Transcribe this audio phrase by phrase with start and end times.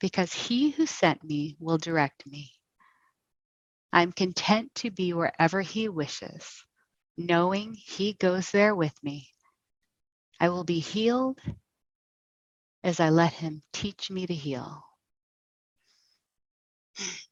[0.00, 2.52] because he who sent me will direct me.
[3.92, 6.64] I'm content to be wherever he wishes,
[7.16, 9.28] knowing he goes there with me.
[10.40, 11.38] I will be healed
[12.84, 14.84] as I let him teach me to heal.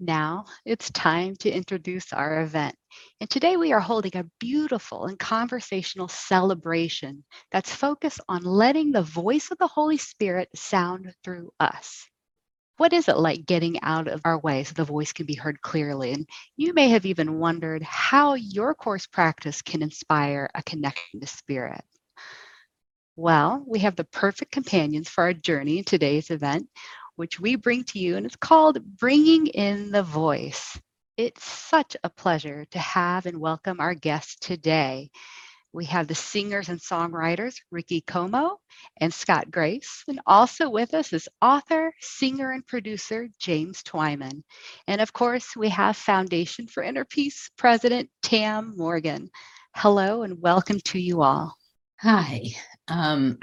[0.00, 2.76] Now it's time to introduce our event.
[3.20, 9.02] And today we are holding a beautiful and conversational celebration that's focused on letting the
[9.02, 12.06] voice of the Holy Spirit sound through us.
[12.76, 15.60] What is it like getting out of our way so the voice can be heard
[15.62, 16.12] clearly?
[16.12, 21.26] And you may have even wondered how your course practice can inspire a connection to
[21.26, 21.84] spirit.
[23.14, 26.68] Well, we have the perfect companions for our journey in today's event
[27.16, 30.78] which we bring to you, and it's called Bringing in the Voice.
[31.18, 35.10] It's such a pleasure to have and welcome our guests today.
[35.70, 38.56] We have the singers and songwriters Ricki Comeaux
[38.96, 44.42] and Scott Grace, and also with us is author, singer, and producer James Twyman.
[44.86, 49.28] And of course, we have Foundation for Inner Peace President Tam Morgan.
[49.74, 51.54] Hello and welcome to you all.
[52.00, 52.42] Hi.
[52.88, 53.38] Um,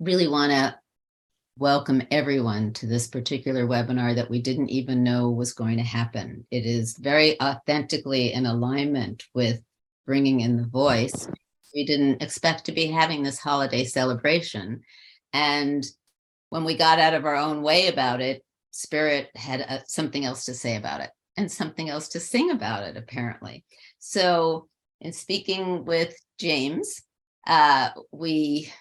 [0.00, 0.78] really want to
[1.56, 6.44] welcome everyone to this particular webinar that we didn't even know was going to happen.
[6.50, 9.62] It is very authentically in alignment with
[10.04, 11.28] bringing in the voice.
[11.72, 14.82] We didn't expect to be having this holiday celebration.
[15.32, 15.86] And
[16.50, 20.46] when we got out of our own way about it, Spirit had uh, something else
[20.46, 23.64] to say about it and something else to sing about it, apparently.
[24.00, 24.68] So,
[25.00, 27.02] in speaking with James,
[27.46, 28.72] uh, we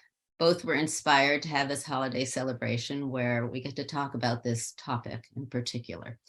[0.43, 4.73] both were inspired to have this holiday celebration where we get to talk about this
[4.77, 6.19] topic in particular.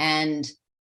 [0.00, 0.44] And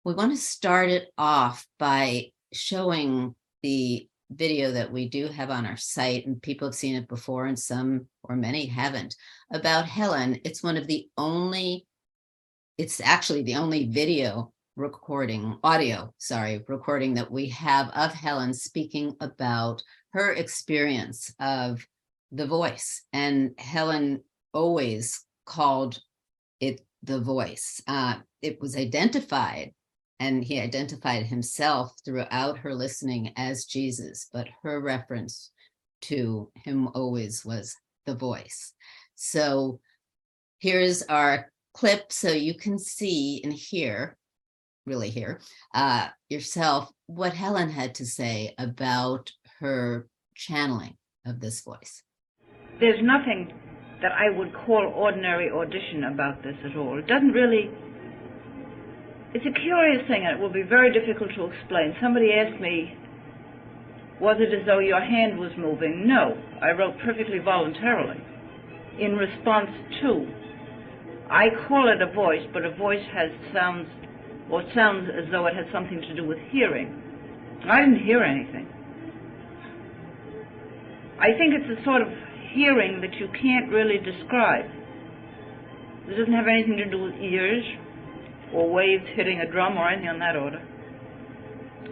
[0.03, 5.67] we want to start it off by showing the video that we do have on
[5.67, 9.15] our site, and people have seen it before, and some or many haven't,
[9.53, 10.41] about Helen.
[10.43, 11.85] It's one of the only,
[12.79, 19.15] it's actually the only video recording, audio, sorry, recording that we have of Helen speaking
[19.21, 19.83] about
[20.15, 21.87] her experience of
[22.35, 23.03] the voice.
[23.13, 24.23] And Helen
[24.53, 26.01] always called
[26.61, 27.81] it the voice.
[27.87, 29.73] Uh, it was identified,
[30.21, 35.51] and he identified himself throughout her listening as Jesus, but her reference
[36.03, 37.77] to him always was
[38.07, 38.75] the voice.
[39.15, 39.81] So
[40.59, 44.17] here's our clip so you can see and hear,
[44.87, 45.41] really hear,
[45.75, 52.04] uh, yourself what Helen had to say about her channeling of this voice
[52.81, 53.53] there's nothing
[54.03, 56.99] that I would call ordinary audition about this at all.
[56.99, 57.71] It doesn't really.
[59.33, 61.97] It's a curious thing, and it will be very difficult to explain.
[62.01, 62.97] Somebody asked me,
[64.21, 66.07] was it as though your hand was moving?
[66.07, 68.21] No, I wrote perfectly voluntarily
[68.99, 69.71] in response
[70.03, 70.29] to.
[71.31, 73.89] I call it a voice, but a voice has sounds,
[74.51, 77.01] or sounds as though it has something to do with hearing.
[77.69, 78.69] I didn't hear anything.
[81.19, 82.09] I think it's a sort of
[82.55, 84.67] hearing that you can't really describe.
[86.07, 87.65] It doesn't have anything to do with ears
[88.53, 90.63] or waves hitting a drum or anything on that order.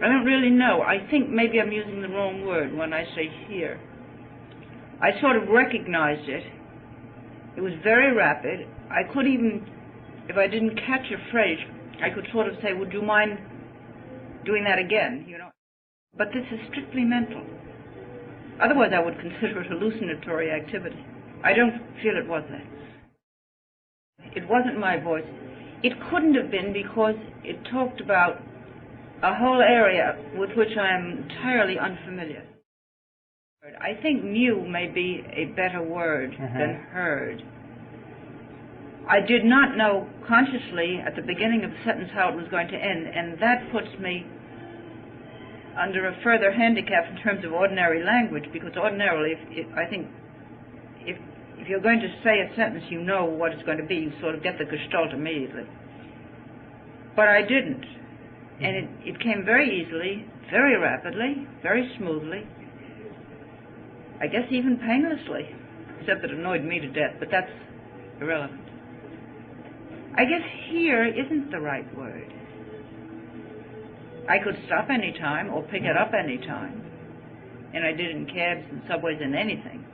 [0.01, 0.81] I don't really know.
[0.81, 3.79] I think maybe I'm using the wrong word when I say hear.
[5.01, 6.43] I sort of recognized it.
[7.57, 8.67] It was very rapid.
[8.89, 9.67] I could even,
[10.29, 11.59] if I didn't catch a phrase,
[12.01, 13.37] I could sort of say, would you mind
[14.45, 15.49] doing that again, you know?
[16.17, 17.43] But this is strictly mental.
[18.63, 21.03] Otherwise, I would consider it hallucinatory activity.
[21.43, 22.65] I don't feel it was that.
[24.37, 25.25] It wasn't my voice.
[25.83, 28.41] It couldn't have been because it talked about
[29.21, 32.43] a whole area with which I am entirely unfamiliar.
[33.79, 36.89] I think knew may be a better word than uh-huh.
[36.91, 37.43] heard.
[39.07, 42.69] I did not know consciously at the beginning of the sentence how it was going
[42.69, 44.25] to end, and that puts me
[45.79, 50.07] under a further handicap in terms of ordinary language, because ordinarily, if, if, I think,
[51.01, 51.17] if
[51.63, 53.95] if you're going to say a sentence, you know what it's going to be.
[53.95, 55.63] You sort of get the gestalt immediately.
[57.15, 57.85] But I didn't,
[58.59, 62.43] and it, it came very easily, very rapidly, very smoothly.
[64.19, 65.55] I guess even painlessly,
[65.99, 67.15] except that it annoyed me to death.
[67.19, 67.51] But that's
[68.19, 68.61] irrelevant.
[70.15, 72.33] I guess here isn't the right word.
[74.29, 76.81] I could stop any time or pick it up any time.
[77.73, 79.85] And I did in cabs and subways and anything.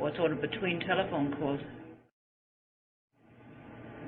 [0.00, 1.60] Or sort of between telephone calls.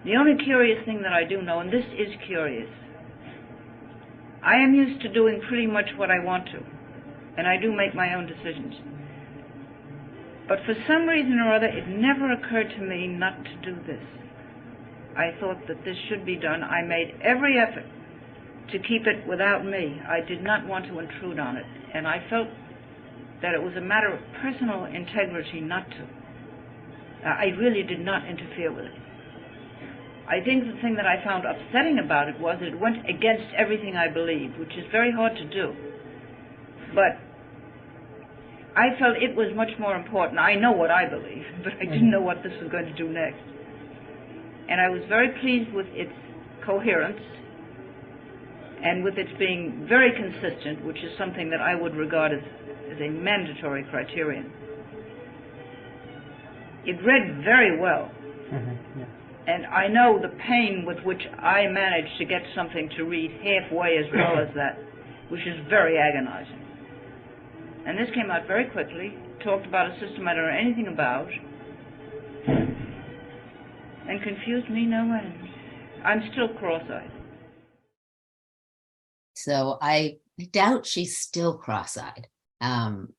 [0.05, 2.70] The only curious thing that I do know, and this is curious,
[4.43, 6.64] I am used to doing pretty much what I want to.
[7.37, 8.75] And I do make my own decisions.
[10.49, 14.02] But for some reason or other, it never occurred to me not to do this.
[15.17, 16.64] I thought that this should be done.
[16.64, 17.84] I made every effort
[18.73, 20.00] to keep it without me.
[20.09, 22.49] I did not want to intrude on it, and I felt
[23.43, 26.03] that it was a matter of personal integrity not to.
[27.25, 28.94] Uh, I really did not interfere with it.
[30.29, 33.97] I think the thing that I found upsetting about it was it went against everything
[33.97, 35.75] I believed, which is very hard to do.
[36.94, 37.17] But
[38.76, 40.38] I felt it was much more important.
[40.38, 43.09] I know what I believe, but I didn't know what this was going to do
[43.09, 43.41] next.
[44.69, 46.12] And I was very pleased with its
[46.65, 47.20] coherence
[48.85, 52.41] and with its being very consistent, which is something that I would regard as,
[52.93, 54.53] as a mandatory criterion.
[56.85, 58.11] It read very well,
[58.49, 59.01] Mm-hmm.
[59.01, 59.05] Yeah.
[59.47, 63.99] and I know the pain with which I managed to get something to read halfway
[63.99, 64.79] as well as that,
[65.29, 66.65] which is very agonizing.
[67.87, 69.13] And this came out very quickly,
[69.45, 71.29] talked about a system I don't know anything about,
[74.09, 75.35] and confused me no end.
[76.05, 77.11] I'm still cross-eyed.
[79.44, 80.17] So I
[80.50, 82.26] doubt she's still cross-eyed.
[82.61, 83.11] Um,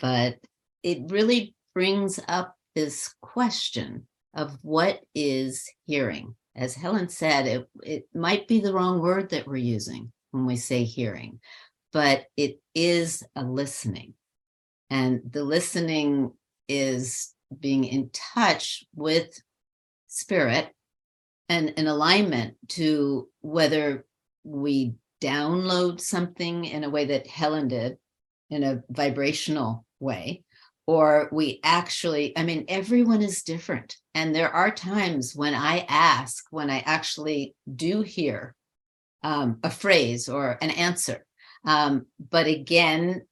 [0.00, 0.38] but
[0.82, 6.34] it really brings up this question of what is hearing.
[6.56, 10.56] As Helen said, it, it might be the wrong word that we're using when we
[10.56, 11.38] say hearing,
[11.92, 14.14] but it is a listening.
[14.90, 16.32] And the listening
[16.68, 19.40] is being in touch with
[20.08, 20.74] spirit
[21.48, 24.04] and in alignment to whether
[24.44, 27.96] we download something in a way that Helen did
[28.50, 30.42] in a vibrational way,
[30.86, 33.96] or we actually, I mean, everyone is different.
[34.14, 38.54] And there are times when I ask, when I actually do hear
[39.22, 41.24] um, a phrase or an answer.
[41.64, 43.22] Um, but again,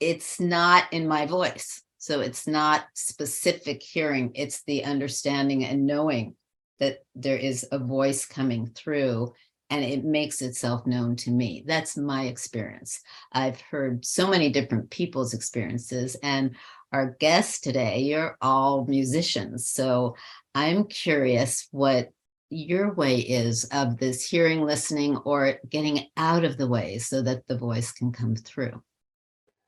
[0.00, 1.82] it's not in my voice.
[1.98, 6.34] So it's not specific hearing, it's the understanding and knowing
[6.80, 9.34] that there is a voice coming through
[9.72, 11.64] and it makes itself known to me.
[11.66, 13.00] That's my experience.
[13.32, 16.54] I've heard so many different people's experiences, and
[16.92, 19.66] our guests today, you're all musicians.
[19.66, 20.14] So
[20.54, 22.10] I'm curious what
[22.50, 27.46] your way is of this hearing, listening, or getting out of the way so that
[27.46, 28.82] the voice can come through.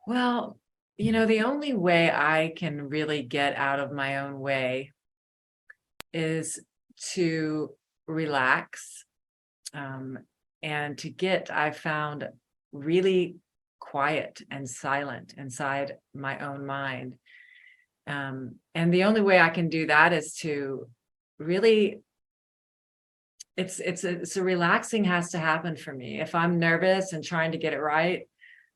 [0.07, 0.59] Well,
[0.99, 4.93] you know, the only way I can really get out of my own way
[6.13, 6.61] is
[7.15, 7.71] to
[8.07, 9.07] relax
[9.75, 10.19] um,
[10.63, 12.27] and to get, I found
[12.73, 13.37] really
[13.79, 17.17] quiet and silent inside my own mind.
[18.07, 20.89] Um, and the only way I can do that is to
[21.39, 22.01] really
[23.57, 26.21] it's it's a, it's a relaxing has to happen for me.
[26.21, 28.29] If I'm nervous and trying to get it right,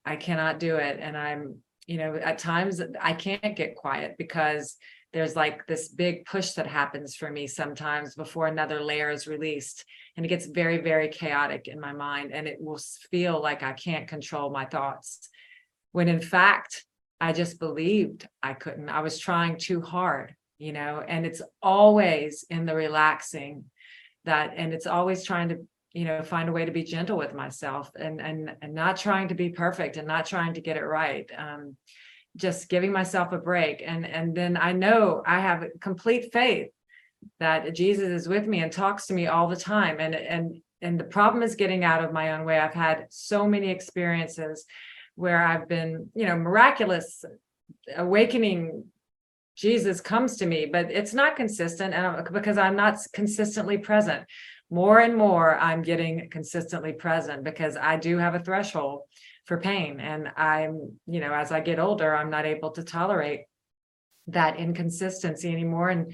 [0.05, 0.99] I cannot do it.
[1.01, 4.77] And I'm, you know, at times I can't get quiet because
[5.13, 9.85] there's like this big push that happens for me sometimes before another layer is released
[10.17, 12.79] and it gets very very chaotic in my mind and it will
[13.11, 15.29] feel like i can't control my thoughts.
[15.93, 16.85] When in fact
[17.21, 22.45] i just believed i couldn't i was trying too hard you know and it's always
[22.51, 23.65] in the relaxing
[24.25, 27.35] that and it's always trying to you know find a way to be gentle with
[27.35, 30.85] myself and and and not trying to be perfect and not trying to get it
[30.85, 31.77] right um
[32.39, 33.83] just giving myself a break.
[33.85, 36.71] And and then i know i have complete faith
[37.41, 39.99] that jesus is with me and talks to me all the time.
[40.01, 42.57] And and and the problem is getting out of my own way.
[42.59, 44.65] I've had so many experiences
[45.19, 47.25] where i've been you know miraculous
[47.97, 48.85] awakening
[49.57, 54.25] jesus comes to me but it's not consistent and because i'm not consistently present.
[54.71, 59.01] More and more i'm getting consistently present because i do have a threshold
[59.49, 59.99] for pain.
[59.99, 63.47] And I'm, you know, as I get older, I'm not able to tolerate
[64.27, 65.89] that inconsistency anymore.
[65.89, 66.13] And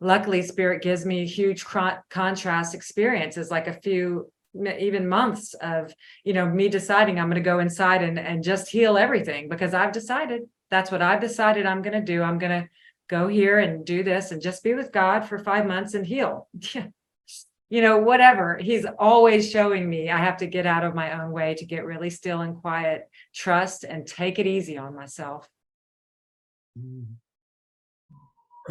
[0.00, 4.30] luckily, spirit gives me huge contrast experiences, like a few
[4.78, 5.92] even months of
[6.24, 9.74] you know me deciding i'm going to go inside and and just heal everything because
[9.74, 12.68] i've decided that's what i've decided i'm going to do i'm going to
[13.08, 16.48] go here and do this and just be with god for 5 months and heal
[17.70, 18.56] you know, whatever.
[18.56, 21.84] He's always showing me I have to get out of my own way to get
[21.84, 25.48] really still and quiet, trust, and take it easy on myself.
[26.76, 27.16] You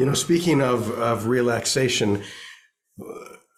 [0.06, 2.24] know, speaking of, of relaxation,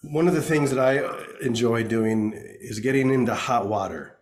[0.02, 4.18] one of the things that I enjoy doing is getting into hot water,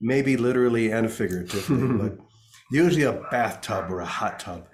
[0.00, 2.18] maybe literally and figuratively, but
[2.70, 4.66] usually a bathtub or a hot tub.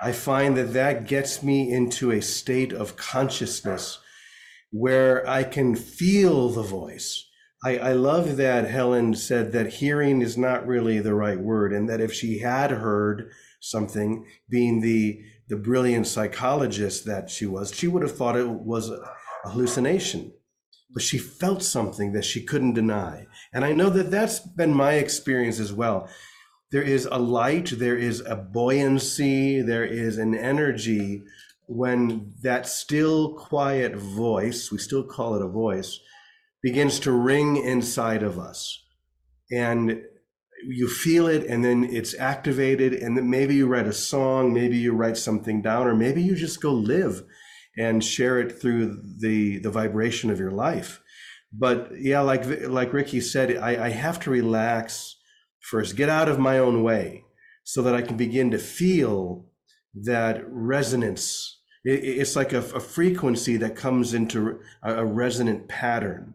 [0.00, 3.98] I find that that gets me into a state of consciousness
[4.72, 7.28] where I can feel the voice.
[7.64, 11.88] I, I love that Helen said that hearing is not really the right word, and
[11.88, 17.86] that if she had heard something, being the the brilliant psychologist that she was, she
[17.86, 18.98] would have thought it was a
[19.44, 20.32] hallucination.
[20.94, 23.26] But she felt something that she couldn't deny.
[23.52, 26.08] And I know that that's been my experience as well.
[26.70, 31.22] There is a light, there is a buoyancy, there is an energy
[31.66, 36.00] when that still quiet voice, we still call it a voice,
[36.62, 38.84] begins to ring inside of us.
[39.50, 40.02] And
[40.64, 44.76] you feel it and then it's activated and then maybe you write a song maybe
[44.76, 47.24] you write something down or maybe you just go live
[47.76, 51.02] and share it through the the vibration of your life
[51.52, 55.16] but yeah like like Ricki said i, I have to relax
[55.60, 57.24] first get out of my own way
[57.64, 59.46] so that i can begin to feel
[59.94, 66.34] that resonance it's like a, a frequency that comes into a, a resonant pattern.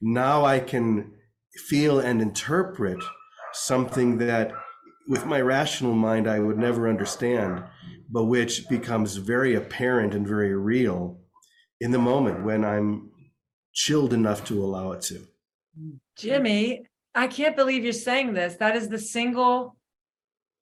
[0.00, 1.12] Now I can
[1.68, 3.02] feel and interpret
[3.52, 4.52] something that
[5.08, 7.62] with my rational mind I would never understand,
[8.10, 11.20] but which becomes very apparent and very real
[11.80, 13.10] in the moment when I'm
[13.72, 15.26] chilled enough to allow it to.
[16.16, 16.82] Jimmy,
[17.14, 18.56] I can't believe you're saying this.
[18.56, 19.77] That is the single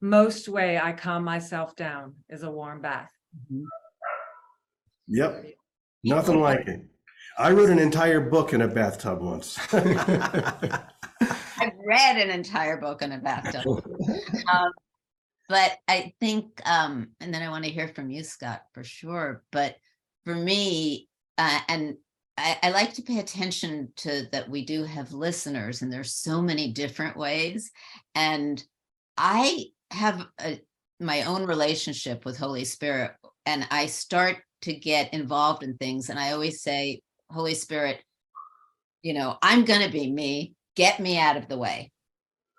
[0.01, 3.11] most way I calm myself down is a warm bath.
[3.53, 3.65] Mm-hmm.
[5.09, 5.47] Yep.
[6.05, 6.83] Nothing like it.
[7.39, 9.59] I wrote an entire book in a bathtub once.
[9.73, 9.83] I've
[11.85, 13.65] read an entire book in a bathtub.
[14.53, 14.73] um,
[15.49, 19.43] but I think, um, and then I want to hear from you, Scott, for sure.
[19.53, 19.77] But
[20.25, 21.97] for me, uh, and
[22.39, 26.43] I, I, like to pay attention to that we do have listeners, and there's so
[26.43, 27.71] many different ways.
[28.15, 28.63] And
[29.17, 30.61] I have a,
[31.01, 33.13] my own relationship with Holy Spirit,
[33.45, 36.11] and I start to get involved in things.
[36.11, 37.01] And I always say,
[37.31, 38.03] Holy Spirit,
[39.03, 41.91] you know, I'm going to be me, get me out of the way.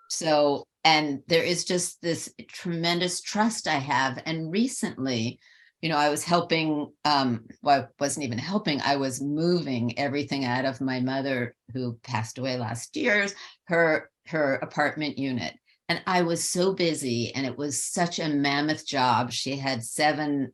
[0.08, 4.22] So, and there is just this tremendous trust I have.
[4.24, 5.38] And recently,
[5.82, 10.44] you know, I was helping, um, well, I wasn't even helping, I was moving everything
[10.44, 15.54] out of my mother who passed away last year's, her her apartment unit.
[15.88, 19.32] And I was so busy and it was such a mammoth job.
[19.32, 20.52] She had seven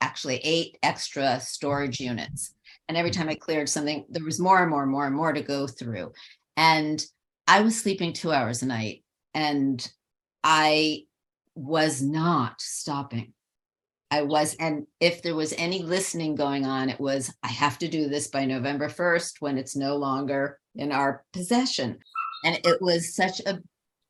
[0.00, 2.54] actually eight extra storage units.
[2.88, 5.32] And every time I cleared something, there was more and more and more and more
[5.32, 6.12] to go through.
[6.56, 7.04] And
[7.46, 9.90] I was sleeping two hours a night and
[10.44, 11.04] I
[11.54, 13.32] was not stopping.
[14.10, 17.88] I was, and if there was any listening going on, it was, I have to
[17.88, 21.98] do this by November 1st when it's no longer in our possession.
[22.44, 23.60] And it was such a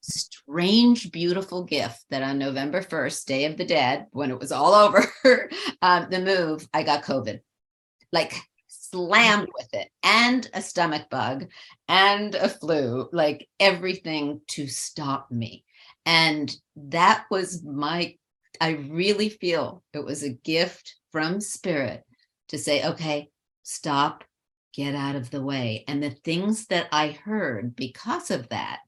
[0.02, 4.74] strange, beautiful gift that on November 1st, Day of the Dead, when it was all
[4.74, 5.12] over,
[5.82, 7.40] um, the move, I got COVID.
[8.12, 8.34] Like
[8.68, 11.46] slammed with it and a stomach bug
[11.88, 15.64] and a flu, like everything to stop me.
[16.04, 18.16] And that was my
[18.60, 22.04] I really feel it was a gift from spirit
[22.48, 23.30] to say, okay,
[23.62, 24.24] stop,
[24.72, 25.84] get out of the way.
[25.88, 28.78] And the things that I heard because of that,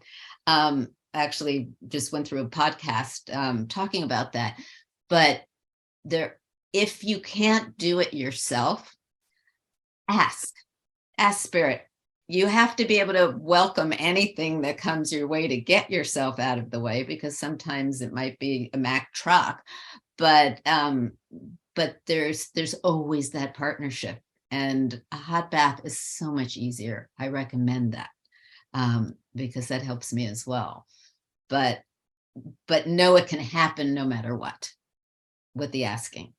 [0.46, 4.58] um, actually just went through a podcast um, talking about that.
[5.08, 5.42] But
[6.04, 6.38] there,
[6.72, 8.94] if you can't do it yourself,
[10.08, 10.52] ask,
[11.18, 11.82] ask spirit.
[12.26, 16.38] You have to be able to welcome anything that comes your way to get yourself
[16.38, 19.62] out of the way because sometimes it might be a Mack truck,
[20.16, 21.12] but um,
[21.76, 24.18] but there's there's always that partnership
[24.50, 27.08] and a hot bath is so much easier.
[27.18, 28.10] I recommend that
[28.72, 30.86] um, because that helps me as well.
[31.54, 31.82] But
[32.66, 34.72] but know it can happen no matter what
[35.54, 36.32] with the asking.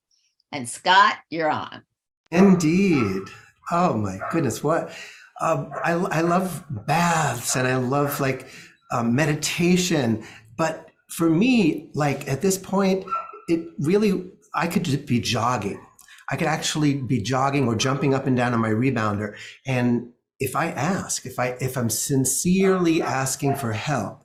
[0.51, 1.84] And Scott, you're on.
[2.31, 3.22] Indeed.
[3.72, 4.93] Oh my goodness, what
[5.39, 8.50] um, I I love baths and I love like
[8.91, 10.25] um, meditation,
[10.57, 13.05] but for me, like at this point,
[13.48, 15.79] it really I could just be jogging.
[16.29, 20.57] I could actually be jogging or jumping up and down on my rebounder, and if
[20.57, 24.25] I ask, if I if I'm sincerely asking for help,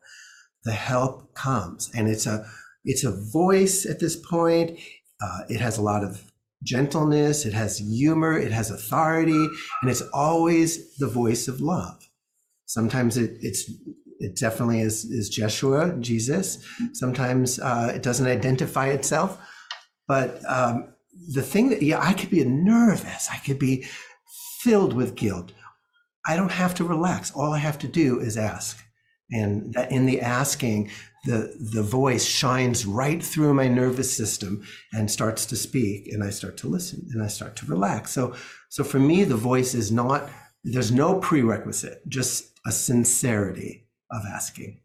[0.65, 2.47] the help comes, and it's a
[2.85, 4.79] it's a voice at this point.
[5.23, 6.31] Uh, it has a lot of
[6.63, 9.49] gentleness, it has humor, it has authority,
[9.81, 12.09] and it's always the voice of love.
[12.67, 13.71] Sometimes it, it's
[14.19, 16.65] it definitely is is Jeshua, Jesus.
[16.93, 19.39] Sometimes uh, it doesn't identify itself,
[20.07, 20.95] but um,
[21.33, 23.87] the thing that yeah, I could be nervous, I could be
[24.61, 25.53] filled with guilt.
[26.27, 27.33] I don't have to relax.
[27.33, 28.79] All I have to do is ask,
[29.33, 30.91] and that in the asking,
[31.25, 36.31] the the voice shines right through my nervous system and starts to speak and i
[36.31, 38.35] start to listen and i start to relax so
[38.71, 40.31] so for me the voice is not
[40.65, 44.81] there's no prerequisite just a sincerity of asking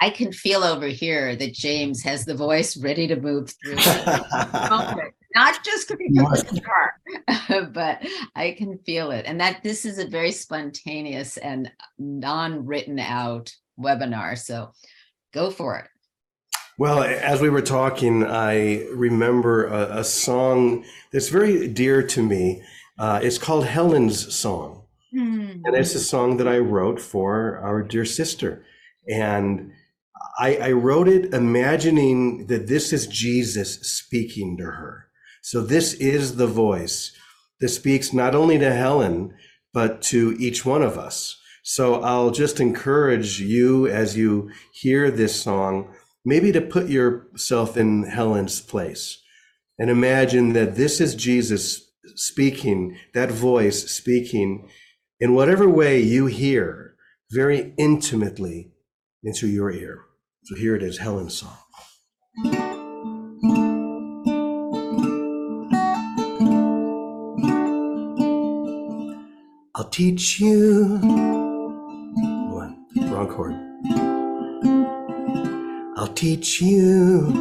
[0.00, 3.74] I can feel over here that James has the voice ready to move through.
[5.34, 9.26] Not just because he's car, but I can feel it.
[9.26, 14.36] And that this is a very spontaneous and non-written out webinar.
[14.38, 14.72] So
[15.32, 15.86] Go for it.
[16.78, 22.62] Well, as we were talking, I remember a, a song that's very dear to me.
[22.98, 24.84] Uh, it's called Helen's Song.
[25.14, 25.62] Mm.
[25.64, 28.64] And it's a song that I wrote for our dear sister.
[29.08, 29.72] And
[30.38, 35.08] I, I wrote it imagining that this is Jesus speaking to her.
[35.42, 37.12] So this is the voice
[37.60, 39.34] that speaks not only to Helen,
[39.72, 41.40] but to each one of us.
[41.70, 48.04] So I'll just encourage you as you hear this song, maybe to put yourself in
[48.04, 49.22] Helen's place
[49.78, 54.70] and imagine that this is Jesus speaking, that voice speaking
[55.20, 56.94] in whatever way you hear
[57.30, 58.72] very intimately
[59.22, 60.06] into your ear.
[60.44, 61.58] So here it is, Helen's song.
[69.74, 71.37] I'll teach you
[75.96, 77.32] I'll teach you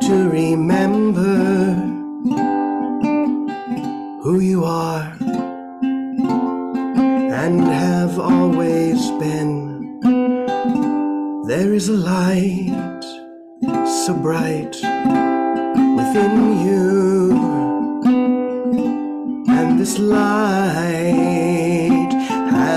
[0.00, 1.74] to remember
[4.22, 5.16] who you are
[7.42, 9.98] and have always been.
[11.48, 13.02] There is a light
[14.04, 14.76] so bright
[15.98, 16.34] within
[16.66, 17.32] you,
[19.48, 21.69] and this light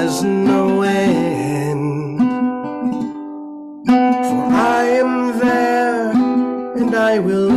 [0.04, 2.20] has no end.
[3.88, 4.44] For
[4.80, 6.12] I am there
[6.80, 7.53] and I will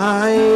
[0.00, 0.47] I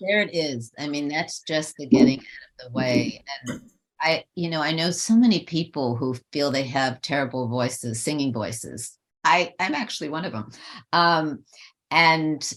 [0.00, 0.72] There it is.
[0.78, 3.24] I mean, that's just the getting out of the way.
[3.46, 3.60] And
[4.00, 8.32] I, you know, I know so many people who feel they have terrible voices, singing
[8.32, 8.96] voices.
[9.24, 10.50] I, I'm actually one of them.
[10.92, 11.44] Um,
[11.90, 12.48] and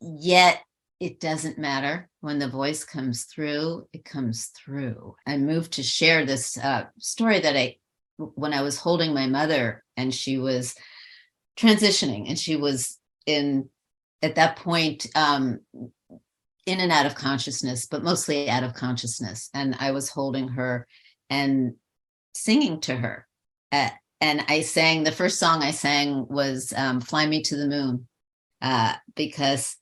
[0.00, 0.62] yet
[1.00, 5.16] it doesn't matter when the voice comes through, it comes through.
[5.26, 7.76] I moved to share this uh, story that I,
[8.16, 10.74] when I was holding my mother and she was
[11.56, 13.68] transitioning and she was in,
[14.24, 15.60] at that point, um,
[16.66, 19.50] in and out of consciousness, but mostly out of consciousness.
[19.52, 20.86] And I was holding her
[21.28, 21.74] and
[22.34, 23.26] singing to her.
[23.70, 28.08] And I sang, the first song I sang was um, Fly Me to the Moon,
[28.62, 29.76] uh, because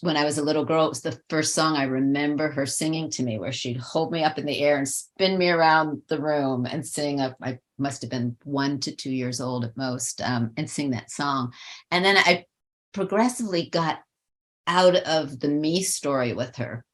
[0.00, 3.10] when I was a little girl, it was the first song I remember her singing
[3.10, 6.20] to me, where she'd hold me up in the air and spin me around the
[6.20, 7.36] room and sing up.
[7.42, 11.10] I must have been one to two years old at most, um, and sing that
[11.10, 11.52] song.
[11.90, 12.46] And then I
[12.92, 14.00] progressively got
[14.66, 16.84] out of the me story with her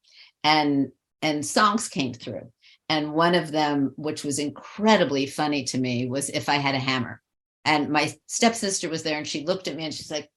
[0.43, 2.51] and and songs came through.
[2.87, 6.79] And one of them which was incredibly funny to me was if i had a
[6.79, 7.21] hammer.
[7.65, 10.29] And my stepsister was there and she looked at me and she's like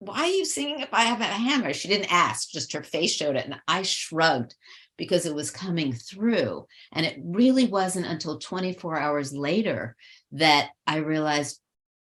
[0.00, 1.72] why are you singing if i have a hammer?
[1.72, 4.54] She didn't ask just her face showed it and i shrugged
[4.96, 6.66] because it was coming through.
[6.92, 9.96] And it really wasn't until 24 hours later
[10.32, 11.60] that i realized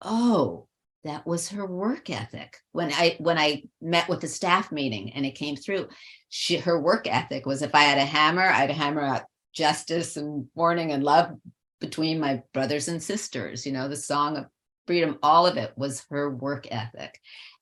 [0.03, 0.67] oh
[1.05, 2.57] that was her work ethic.
[2.73, 5.89] When i when i met with the staff meeting and it came through
[6.29, 10.49] she her work ethic was if i had a hammer i'd hammer out justice and
[10.55, 11.31] warning and love
[11.81, 14.47] between my brothers and sisters you know the song of
[14.87, 17.21] freedom all of it was her work ethic.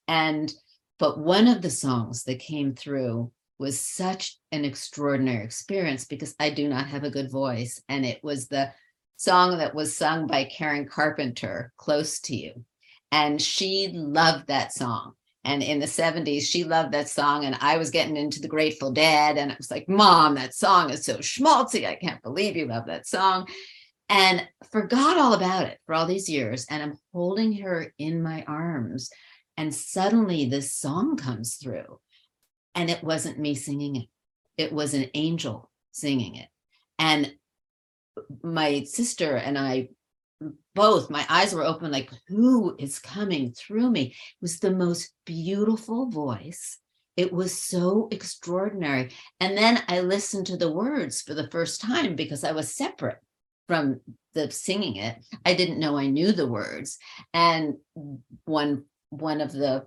[0.09, 0.53] And
[0.99, 6.51] but one of the songs that came through was such an extraordinary experience because i
[6.51, 8.73] do not have a good voice and it was the
[9.17, 12.65] song that was sung by karen carpenter close to you
[13.13, 15.13] and she loved that song.
[15.45, 17.45] And in the 70s, she loved that song.
[17.45, 19.37] And I was getting into the Grateful Dead.
[19.37, 21.87] And I was like, Mom, that song is so schmaltzy.
[21.87, 23.49] I can't believe you love that song.
[24.09, 26.65] And forgot all about it for all these years.
[26.71, 29.11] And I'm holding her in my arms.
[29.57, 31.99] And suddenly this song comes through.
[32.75, 34.09] And it wasn't me singing it,
[34.57, 36.49] it was an angel singing it.
[36.99, 37.35] And
[38.43, 39.89] my sister and I
[40.75, 41.11] both.
[41.11, 44.03] My eyes were open like who is coming through me?
[44.03, 46.79] It was the most beautiful voice.
[47.17, 49.11] It was so extraordinary.
[49.41, 53.19] And then i listened to the words for the first time because i was separate
[53.69, 54.01] from
[54.35, 55.17] the singing it.
[55.45, 56.99] I didn't know i knew the words.
[57.35, 57.77] And
[58.45, 59.87] one one of the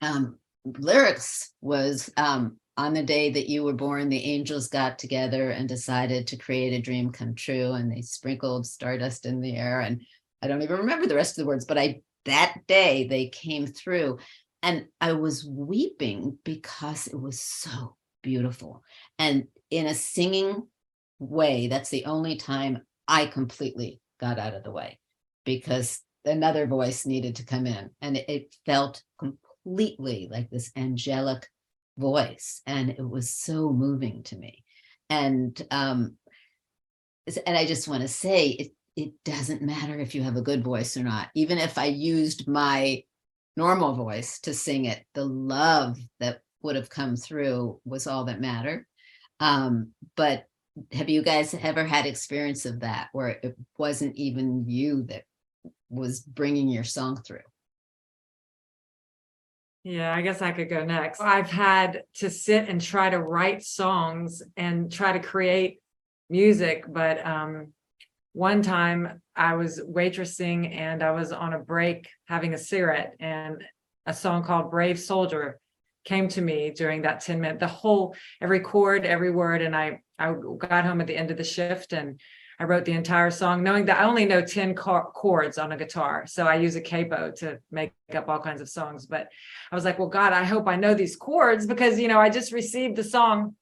[0.00, 5.50] um, lyrics was um, on the day that you were born, the angels got together
[5.50, 9.80] and decided to create a dream come true, and they sprinkled stardust in the air.
[9.80, 10.00] And
[10.40, 13.66] I don't even remember the rest of the words, but I that day they came
[13.66, 14.18] through,
[14.62, 18.84] and I was weeping because it was so beautiful.
[19.18, 20.62] And in a singing
[21.18, 25.00] way, that's the only time I completely got out of the way
[25.44, 31.48] because another voice needed to come in, and it, it felt completely like this angelic
[31.98, 34.64] voice and it was so moving to me
[35.10, 36.16] and um
[37.46, 40.64] and i just want to say it it doesn't matter if you have a good
[40.64, 43.02] voice or not even if i used my
[43.56, 48.40] normal voice to sing it the love that would have come through was all that
[48.40, 48.84] mattered
[49.40, 50.44] Um, but
[50.92, 55.24] have you guys ever had experience of that where it wasn't even you that
[55.90, 57.40] was bringing your song through?
[59.84, 61.20] Yeah, I guess I could go next.
[61.20, 65.80] I've had to sit and try to write songs and try to create
[66.28, 67.72] music, but um
[68.32, 73.64] one time I was waitressing and I was on a break having a cigarette and
[74.06, 75.58] a song called Brave Soldier
[76.04, 80.00] came to me during that 10 minute the whole every chord every word and I
[80.18, 82.20] I got home at the end of the shift and
[82.60, 86.26] I wrote the entire song knowing that I only know 10 chords on a guitar.
[86.26, 89.06] So I use a capo to make up all kinds of songs.
[89.06, 89.28] But
[89.70, 92.30] I was like, well, God, I hope I know these chords because, you know, I
[92.30, 93.54] just received the song.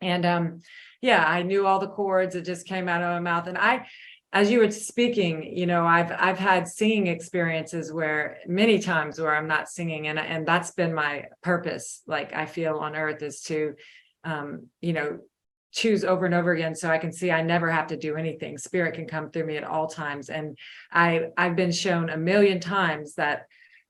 [0.00, 0.60] And um,
[1.00, 2.34] yeah, I knew all the chords.
[2.34, 3.46] It just came out of my mouth.
[3.46, 3.86] And I,
[4.32, 9.34] as you were speaking, you know, I've I've had singing experiences where many times where
[9.34, 12.02] I'm not singing, and and that's been my purpose.
[12.06, 13.74] Like I feel on earth is to,
[14.24, 15.18] um, you know,
[15.72, 18.58] choose over and over again so I can see I never have to do anything.
[18.58, 20.30] Spirit can come through me at all times.
[20.30, 20.56] And
[20.92, 23.46] I I've been shown a million times that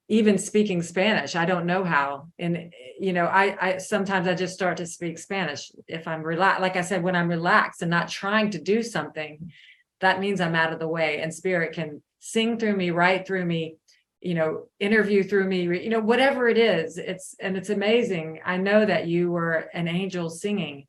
[0.08, 2.28] even speaking Spanish, I don't know how.
[2.38, 6.62] And you know, I I sometimes I just start to speak Spanish if I'm relaxed.
[6.62, 9.52] Like I said, when I'm relaxed and not trying to do something,
[10.00, 11.20] that means I'm out of the way.
[11.20, 13.76] And spirit can sing through me, write through me,
[14.20, 16.98] you know, interview through me, you know, whatever it is.
[16.98, 18.40] It's and it's amazing.
[18.44, 20.86] I know that you were an angel singing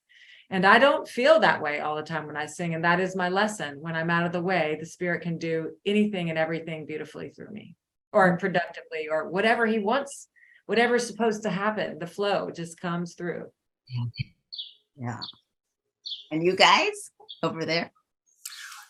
[0.49, 2.73] and I don't feel that way all the time when I sing.
[2.73, 3.77] And that is my lesson.
[3.81, 7.51] When I'm out of the way, the spirit can do anything and everything beautifully through
[7.51, 7.75] me
[8.11, 10.27] or productively or whatever he wants,
[10.65, 11.99] whatever's supposed to happen.
[11.99, 13.45] The flow just comes through.
[14.95, 15.19] Yeah.
[16.31, 17.11] And you guys
[17.43, 17.91] over there?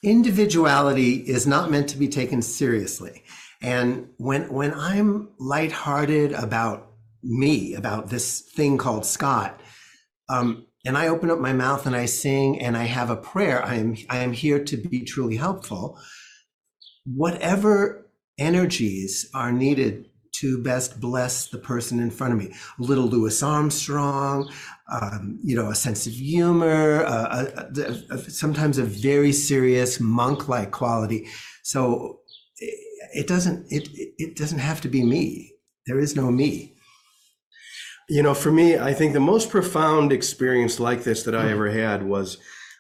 [0.02, 3.24] Individuality is not meant to be taken seriously.
[3.62, 9.60] And when when I'm lighthearted about me, about this thing called Scott,
[10.30, 13.64] um, and I open up my mouth and I sing and I have a prayer,
[13.64, 16.00] I am I am here to be truly helpful.
[17.06, 22.54] Whatever energies are needed to best bless the person in front of me.
[22.80, 24.50] A little Louis Armstrong,
[24.90, 30.00] um, you know, a sense of humor, uh, a, a, a, sometimes a very serious
[30.00, 31.28] monk-like quality.
[31.64, 32.22] So
[32.58, 32.80] it,
[33.14, 35.54] it doesn't it it doesn't have to be me.
[35.88, 36.76] There is no me.
[38.10, 41.52] You know, for me, I think the most profound experience like this that I mm-hmm.
[41.52, 42.38] ever had was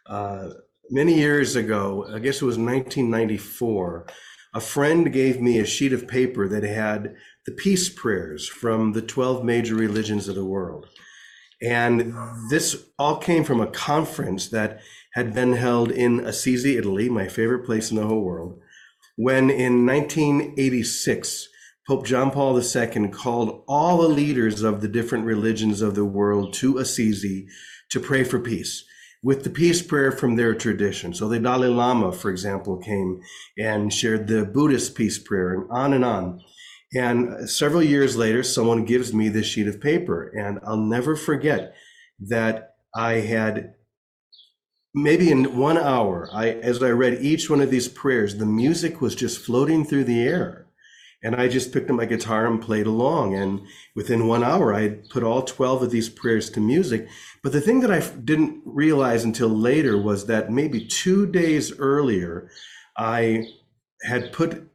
[0.07, 0.49] uh,
[0.89, 2.07] many years ago.
[2.11, 4.07] I guess it was 1994.
[4.55, 7.15] A friend gave me a sheet of paper that had
[7.45, 10.87] the peace prayers from the 12 major religions of the world.
[11.61, 12.15] And
[12.49, 14.79] this all came from a conference that
[15.13, 18.59] had been held in Assisi, Italy, my favorite place in the whole world,
[19.15, 21.49] when in 1986,
[21.89, 26.53] Pope John Paul II called all the leaders of the different religions of the world
[26.53, 27.47] to Assisi
[27.89, 28.85] to pray for peace
[29.23, 31.15] with the peace prayer from their tradition.
[31.15, 33.21] So the Dalai Lama, for example, came
[33.57, 36.41] and shared the Buddhist peace prayer and on and on.
[36.93, 41.73] And several years later, someone gives me this sheet of paper, and I'll never forget
[42.19, 43.73] that I had
[44.93, 49.01] maybe in one hour, I as I read each one of these prayers, the music
[49.01, 50.67] was just floating through the air.
[51.21, 53.35] And I just picked up my guitar and played along.
[53.35, 53.61] And
[53.95, 57.07] within one hour, I put all 12 of these prayers to music.
[57.43, 62.49] But the thing that I didn't realize until later was that maybe two days earlier,
[62.97, 63.47] I
[64.03, 64.69] had put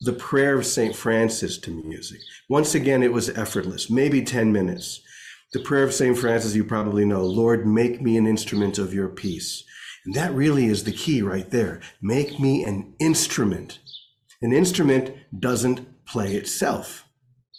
[0.00, 0.94] the prayer of St.
[0.94, 2.20] Francis to music.
[2.48, 5.00] Once again, it was effortless, maybe 10 minutes.
[5.52, 6.18] The prayer of St.
[6.18, 9.64] Francis, you probably know Lord, make me an instrument of your peace.
[10.04, 11.80] And that really is the key right there.
[12.02, 13.78] Make me an instrument
[14.42, 17.06] an instrument doesn't play itself,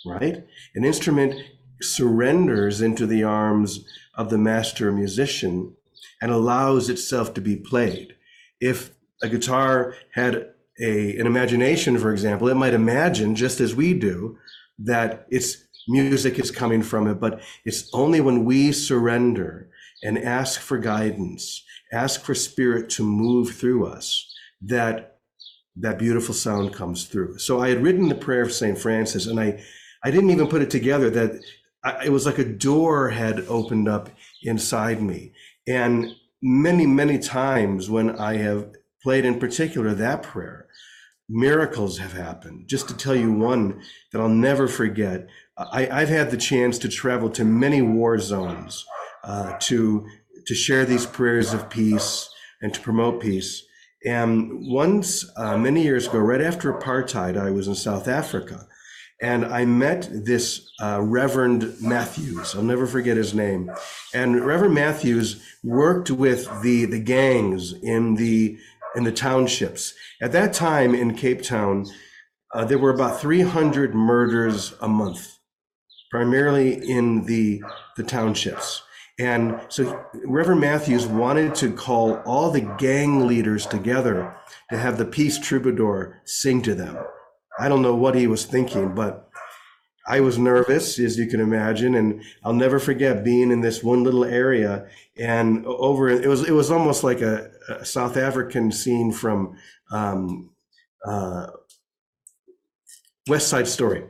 [0.05, 0.45] right?
[0.75, 1.35] An instrument
[1.81, 3.85] surrenders into the arms
[4.15, 5.75] of the master musician
[6.21, 8.15] and allows itself to be played.
[8.59, 13.93] If a guitar had a, an imagination, for example, it might imagine, just as we
[13.93, 14.37] do,
[14.79, 19.69] that its music is coming from it, but it's only when we surrender
[20.03, 25.16] and ask for guidance, ask for spirit to move through us, that
[25.79, 27.37] that beautiful sound comes through.
[27.39, 28.77] So I had written the prayer of St.
[28.77, 29.63] Francis and I,
[30.03, 31.41] I didn't even put it together that
[31.83, 34.09] I, it was like a door had opened up
[34.43, 35.33] inside me.
[35.67, 38.71] And many, many times when I have
[39.03, 40.67] played in particular that prayer,
[41.29, 42.67] miracles have happened.
[42.67, 46.89] Just to tell you one that I'll never forget, I, have had the chance to
[46.89, 48.85] travel to many war zones
[49.23, 50.07] uh, to
[50.45, 52.29] to share these prayers of peace
[52.61, 53.66] and to promote peace.
[54.07, 58.65] And once, uh, many years ago, right after apartheid, I was in South Africa.
[59.21, 62.55] and I met this uh, Reverend Matthews.
[62.55, 63.71] I'll never forget his name.
[64.13, 68.57] And Reverend Matthews worked with the the gangs in the
[68.95, 69.93] in the townships.
[70.21, 71.85] At that time in Cape Town,
[72.53, 75.37] uh, there were about 300 murders a month,
[76.11, 77.61] primarily in the
[77.97, 78.83] the townships.
[79.19, 84.35] And so Reverend Matthews wanted to call all the gang leaders together
[84.69, 86.97] to have the peace troubadour sing to them.
[87.59, 89.27] I don't know what he was thinking, but
[90.07, 94.03] I was nervous, as you can imagine, and I'll never forget being in this one
[94.03, 96.07] little area and over.
[96.07, 99.57] It was it was almost like a, a South African scene from
[99.91, 100.51] um,
[101.05, 101.47] uh,
[103.27, 104.05] West Side Story.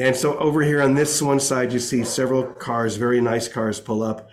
[0.00, 3.78] And so over here on this one side, you see several cars, very nice cars,
[3.78, 4.29] pull up.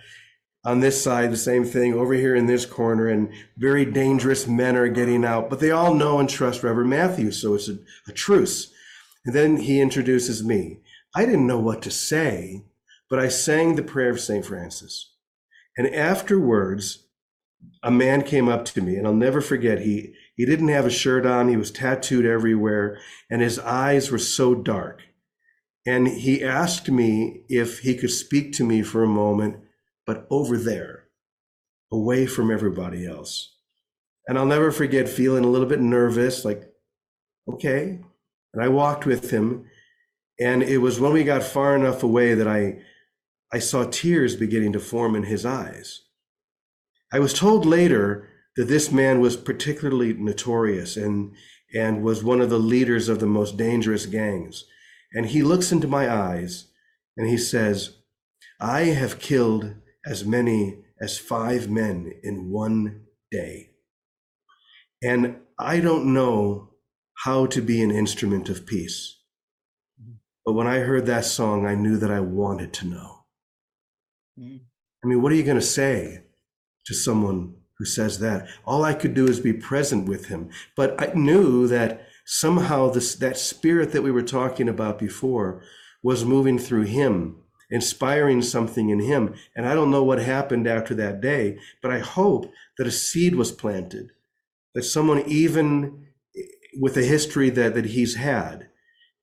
[0.64, 1.94] On this side, the same thing.
[1.94, 5.94] Over here in this corner, and very dangerous men are getting out, but they all
[5.94, 8.72] know and trust Reverend Matthews, so it's a, a truce.
[9.24, 10.80] And then he introduces me.
[11.14, 12.64] I didn't know what to say,
[13.08, 14.44] but I sang the prayer of St.
[14.44, 15.12] Francis.
[15.76, 17.06] And afterwards,
[17.82, 19.80] a man came up to me, and I'll never forget.
[19.80, 21.48] He he didn't have a shirt on.
[21.48, 22.98] He was tattooed everywhere,
[23.30, 25.02] and his eyes were so dark.
[25.86, 29.56] And he asked me if he could speak to me for a moment,
[30.08, 31.04] but over there,
[31.92, 33.56] away from everybody else.
[34.26, 36.62] And I'll never forget feeling a little bit nervous, like,
[37.46, 38.00] okay.
[38.54, 39.66] And I walked with him.
[40.40, 42.78] And it was when we got far enough away that I,
[43.52, 46.00] I saw tears beginning to form in his eyes.
[47.12, 51.34] I was told later that this man was particularly notorious and,
[51.74, 54.64] and was one of the leaders of the most dangerous gangs.
[55.12, 56.68] And he looks into my eyes
[57.14, 57.98] and he says,
[58.58, 59.74] I have killed
[60.08, 63.70] as many as five men in one day.
[65.02, 66.70] And I don't know
[67.24, 69.16] how to be an instrument of peace.
[70.44, 73.24] But when I heard that song, I knew that I wanted to know.
[74.38, 74.60] Mm.
[75.04, 76.24] I mean, what are you going to say
[76.86, 78.48] to someone who says that?
[78.64, 80.48] All I could do is be present with him.
[80.74, 85.62] But I knew that somehow this, that spirit that we were talking about before
[86.02, 87.36] was moving through him,
[87.70, 89.34] inspiring something in him.
[89.54, 93.34] And I don't know what happened after that day, but I hope that a seed
[93.34, 94.10] was planted,
[94.74, 96.06] that someone, even
[96.80, 98.68] with the history that, that he's had,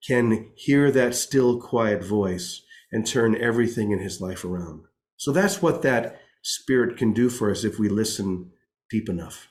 [0.06, 4.86] can hear that still, quiet voice and turn everything in his life around.
[5.18, 8.52] So that's what that spirit can do for us if we listen
[8.90, 9.50] deep enough.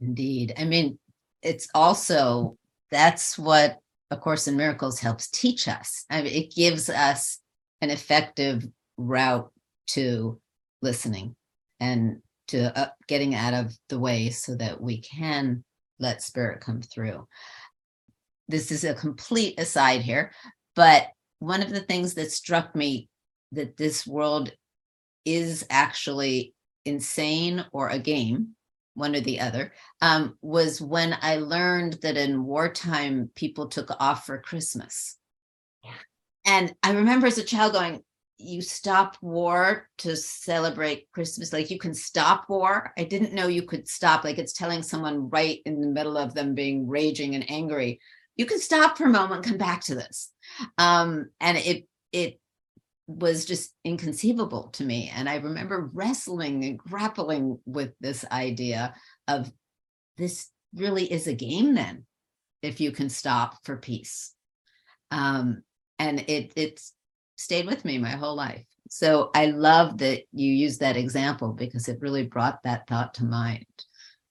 [0.00, 0.54] Indeed.
[0.56, 0.98] I mean,
[1.42, 2.56] it's also
[2.90, 3.80] that's what
[4.12, 6.04] A Course in Miracles helps teach us.
[6.10, 7.38] I mean, it gives us
[7.80, 9.50] an effective route
[9.88, 10.38] to
[10.82, 11.34] listening
[11.80, 15.64] and to uh, getting out of the way so that we can
[15.98, 17.26] let spirit come through.
[18.48, 20.32] This is a complete aside here,
[20.76, 21.06] but
[21.38, 23.08] one of the things that struck me
[23.52, 24.52] that this world
[25.24, 26.52] is actually
[26.84, 28.54] insane or a game
[28.94, 34.26] one or the other, um, was when I learned that in wartime, people took off
[34.26, 35.16] for Christmas.
[36.44, 38.02] And I remember as a child going,
[38.38, 41.52] you stop war to celebrate Christmas.
[41.52, 42.92] Like you can stop war.
[42.98, 44.24] I didn't know you could stop.
[44.24, 48.00] Like it's telling someone right in the middle of them being raging and angry.
[48.36, 50.32] You can stop for a moment, come back to this.
[50.78, 52.40] Um, and it it
[53.06, 55.12] was just inconceivable to me.
[55.14, 58.94] And I remember wrestling and grappling with this idea
[59.28, 59.52] of
[60.16, 62.04] this really is a game then,
[62.62, 64.34] if you can stop for peace.
[65.10, 65.62] Um,
[65.98, 66.92] and it it's
[67.36, 68.64] stayed with me my whole life.
[68.88, 73.24] So I love that you use that example because it really brought that thought to
[73.24, 73.66] mind.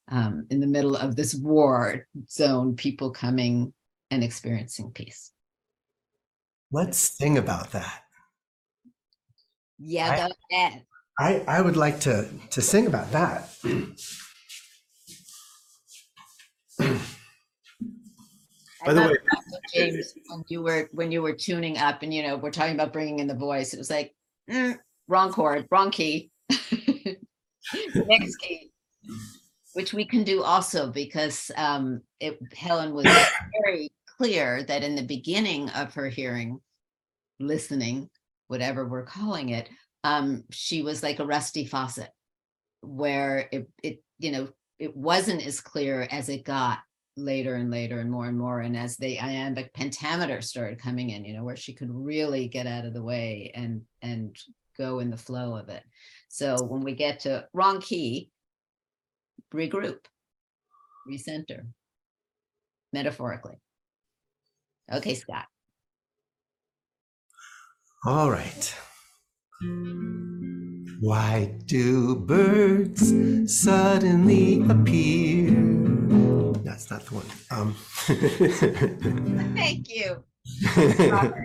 [0.09, 3.73] Um, in the middle of this war zone, people coming
[4.09, 5.31] and experiencing peace.
[6.69, 8.03] Let's sing about that.
[9.83, 10.85] Yeah, I- go ahead.
[11.19, 13.49] I, I would like to, to sing about that.
[18.85, 19.15] By the way,
[19.73, 22.91] James, when you were when you were tuning up, and you know, we're talking about
[22.93, 23.73] bringing in the voice.
[23.73, 24.15] It was like
[24.49, 24.77] mm,
[25.07, 26.31] wrong chord, wrong key,
[27.95, 28.71] next key,
[29.73, 33.05] which we can do also because um, it, Helen was
[33.63, 36.59] very clear that in the beginning of her hearing,
[37.39, 38.09] listening,
[38.51, 39.69] whatever we're calling it,
[40.03, 42.09] um, she was like a rusty faucet,
[42.81, 46.79] where it it you know it wasn't as clear as it got
[47.15, 51.25] later and later and more and more and as the iambic pentameter started coming in
[51.25, 54.35] you know where she could really get out of the way and and
[54.77, 55.83] go in the flow of it.
[56.29, 58.31] So when we get to wrong key
[59.53, 59.99] regroup
[61.09, 61.67] recenter
[62.91, 63.59] metaphorically.
[64.91, 65.45] Okay scott
[68.03, 68.73] All right.
[70.99, 73.13] Why do birds
[73.45, 75.51] suddenly appear?
[76.63, 77.25] That's not the one.
[77.51, 77.75] Um,
[79.55, 80.23] Thank you.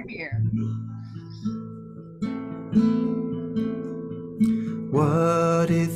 [0.08, 0.40] Here.
[4.90, 5.90] what if,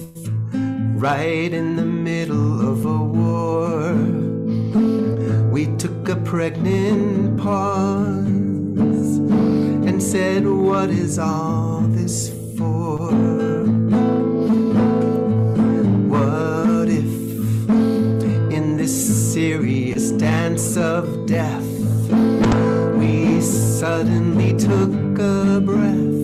[1.00, 3.94] right in the middle of a war,
[5.50, 8.49] we took a pregnant pause
[10.00, 13.12] said, What is all this for?
[16.08, 17.68] What if,
[18.50, 21.68] in this serious dance of death,
[22.96, 26.20] we suddenly took a breath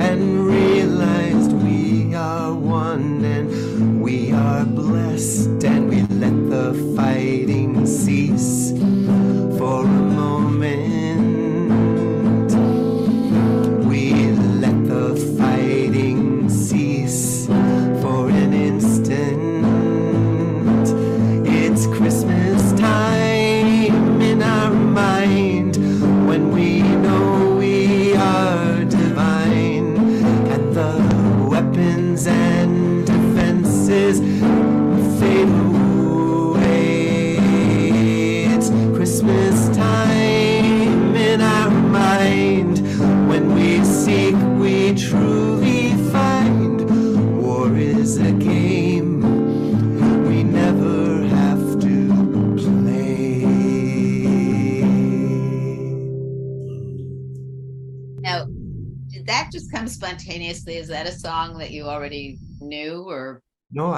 [0.00, 5.58] and realized we are one and we are blessed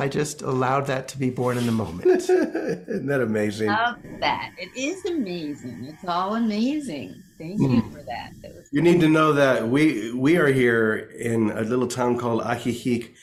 [0.04, 2.04] I just allowed that to be born in the moment.
[2.28, 3.68] Isn't that amazing?
[3.68, 4.52] love that?
[4.58, 5.86] It is amazing.
[5.88, 7.22] It's all amazing.
[7.38, 8.32] Thank you for that.
[8.42, 12.18] That was You need to know that we we are here in a little town
[12.18, 13.14] called Ajijic,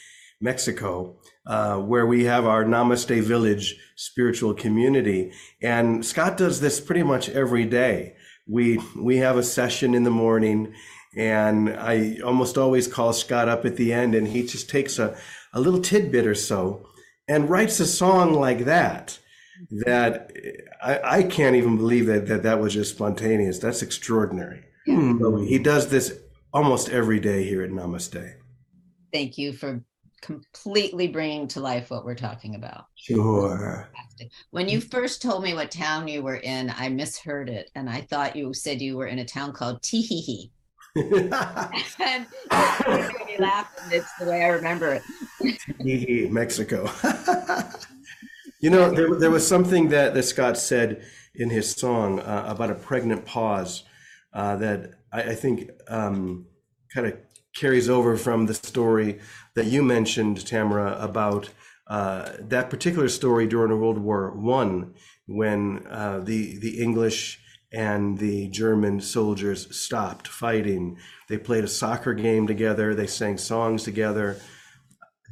[0.41, 7.03] Mexico, uh, where we have our Namaste Village spiritual community, and Scott does this pretty
[7.03, 8.15] much every day.
[8.47, 10.73] We we have a session in the morning,
[11.15, 15.15] and I almost always call Scott up at the end, and he just takes a
[15.53, 16.87] a little tidbit or so
[17.27, 19.17] and writes a song like that.
[19.85, 20.31] That
[20.81, 23.59] I, I can't even believe that, that that was just spontaneous.
[23.59, 24.63] That's extraordinary.
[24.87, 25.43] Hmm.
[25.43, 26.17] He does this
[26.51, 28.33] almost every day here at Namaste.
[29.13, 29.83] thank you for
[30.21, 32.85] completely bringing to life what we're talking about.
[32.95, 33.89] Sure.
[34.51, 38.01] When you first told me what town you were in, I misheard it, and I
[38.01, 40.51] thought you said you were in a town called Teehee.
[40.95, 42.25] and
[43.25, 45.01] me laugh, and it's the way I remember
[45.39, 46.31] it.
[46.31, 46.89] Mexico.
[48.59, 52.71] you know, there, there was something that, that Scott said in his song uh, about
[52.71, 53.83] a pregnant pause
[54.33, 56.47] uh, that I, I think um,
[56.93, 57.17] kind of
[57.55, 59.19] carries over from the story
[59.55, 61.49] that you mentioned, Tamara, about
[61.87, 64.93] uh, that particular story during World War One,
[65.27, 67.40] when uh, the the English
[67.73, 70.97] and the German soldiers stopped fighting.
[71.29, 72.93] They played a soccer game together.
[72.93, 74.39] They sang songs together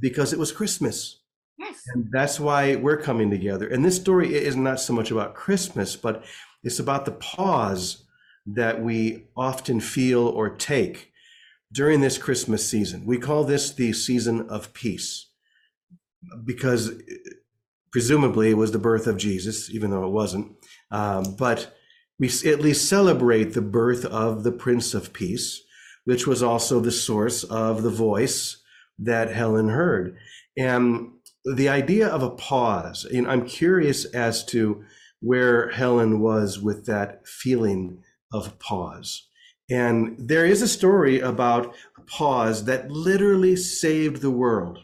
[0.01, 1.21] because it was Christmas.
[1.57, 1.81] Yes.
[1.93, 3.67] And that's why we're coming together.
[3.67, 6.23] And this story is not so much about Christmas, but
[6.63, 8.05] it's about the pause
[8.45, 11.11] that we often feel or take
[11.71, 13.05] during this Christmas season.
[13.05, 15.27] We call this the season of peace
[16.45, 16.91] because
[17.91, 20.55] presumably it was the birth of Jesus, even though it wasn't.
[20.91, 21.75] Um, but
[22.19, 25.61] we at least celebrate the birth of the Prince of Peace,
[26.03, 28.61] which was also the source of the voice
[28.97, 30.17] that Helen heard.
[30.57, 31.11] And
[31.45, 34.83] the idea of a pause, and I'm curious as to
[35.21, 38.03] where Helen was with that feeling
[38.33, 39.27] of pause.
[39.69, 44.79] And there is a story about a pause that literally saved the world,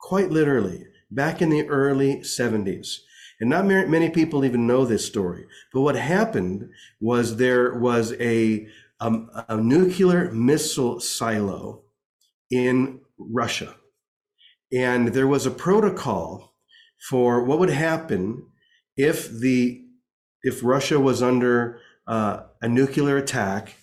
[0.00, 2.98] quite literally, back in the early 70s.
[3.40, 5.46] And not many people even know this story.
[5.72, 6.70] But what happened
[7.00, 8.66] was there was a,
[9.00, 11.82] um, a nuclear missile silo
[12.50, 13.76] in Russia.
[14.72, 16.54] And there was a protocol
[17.08, 18.46] for what would happen
[18.96, 19.82] if the
[20.42, 23.76] if Russia was under uh, a nuclear attack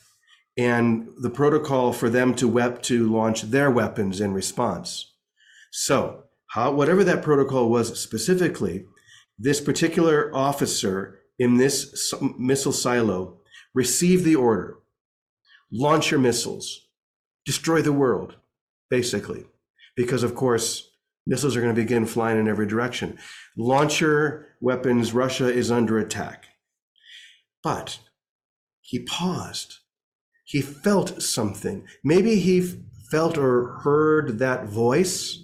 [0.58, 5.14] and the protocol for them to wep- to launch their weapons in response.
[5.72, 8.86] So, how whatever that protocol was specifically,
[9.44, 13.40] this particular officer in this missile silo
[13.74, 14.78] received the order:
[15.72, 16.88] launch your missiles,
[17.46, 18.36] destroy the world,
[18.90, 19.46] basically,
[19.96, 20.90] because of course
[21.26, 23.18] missiles are going to begin flying in every direction.
[23.56, 26.46] Launcher weapons, Russia is under attack.
[27.64, 28.00] But
[28.82, 29.80] he paused
[30.54, 31.88] he felt something.
[32.04, 32.62] Maybe he
[33.10, 35.43] felt or heard that voice.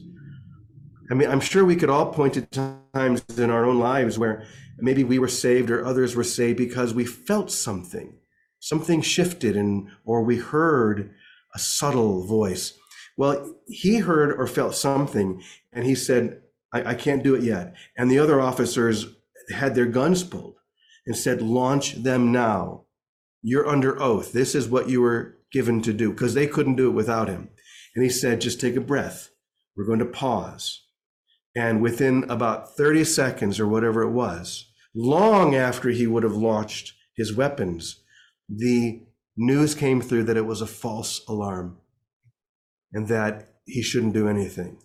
[1.10, 2.42] I mean, I'm sure we could all point to
[2.94, 4.46] times in our own lives where
[4.78, 8.16] maybe we were saved or others were saved because we felt something.
[8.60, 11.12] Something shifted and or we heard
[11.56, 12.74] a subtle voice.
[13.18, 15.42] Well, he heard or felt something
[15.74, 16.42] and he said,
[16.72, 17.74] I, I can't do it yet.
[17.98, 19.08] And the other officers
[19.52, 20.56] had their guns pulled
[21.08, 22.84] and said, launch them now.
[23.42, 24.32] You're under oath.
[24.32, 27.50] This is what you were given to do because they couldn't do it without him.
[27.96, 29.30] And he said, just take a breath.
[29.76, 30.86] We're going to pause.
[31.60, 36.94] And within about 30 seconds or whatever it was, long after he would have launched
[37.18, 38.00] his weapons,
[38.48, 39.02] the
[39.36, 41.78] news came through that it was a false alarm
[42.94, 44.78] and that he shouldn't do anything.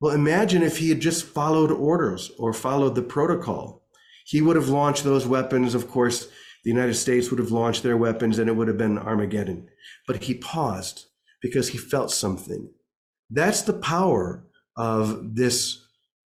[0.00, 3.86] Well, imagine if he had just followed orders or followed the protocol.
[4.24, 5.74] He would have launched those weapons.
[5.74, 6.26] Of course,
[6.64, 9.68] the United States would have launched their weapons and it would have been Armageddon.
[10.06, 11.04] But he paused
[11.42, 12.70] because he felt something.
[13.28, 15.81] That's the power of this,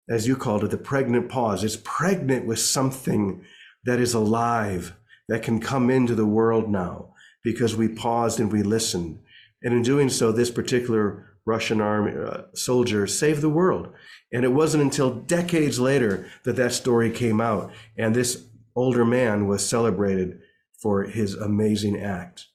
[0.09, 1.65] as you called it, the pregnant pause.
[1.65, 3.45] It's pregnant with something
[3.85, 4.97] that is alive,
[5.29, 9.21] that can come into the world now because we paused and we listened.
[9.63, 13.93] And in doing so, this particular Russian army uh, soldier saved the world.
[14.33, 17.73] And it wasn't until decades later that that story came out.
[17.97, 20.41] And this older man was celebrated
[20.81, 22.47] for his amazing act.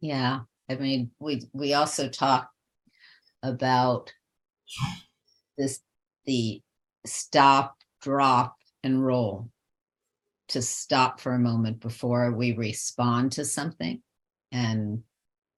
[0.00, 2.50] Yeah, I mean, we we also talk
[3.42, 4.12] about
[5.60, 5.80] this
[6.24, 6.60] the
[7.06, 9.50] stop, drop, and roll
[10.48, 14.02] to stop for a moment before we respond to something
[14.50, 15.02] and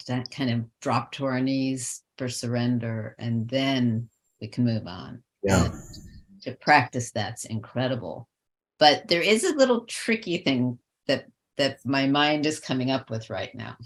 [0.06, 4.08] that kind of drop to our knees for surrender and then
[4.40, 5.22] we can move on.
[5.42, 5.64] Yeah.
[5.64, 8.28] And to practice that's incredible.
[8.78, 11.26] But there is a little tricky thing that
[11.56, 13.76] that my mind is coming up with right now,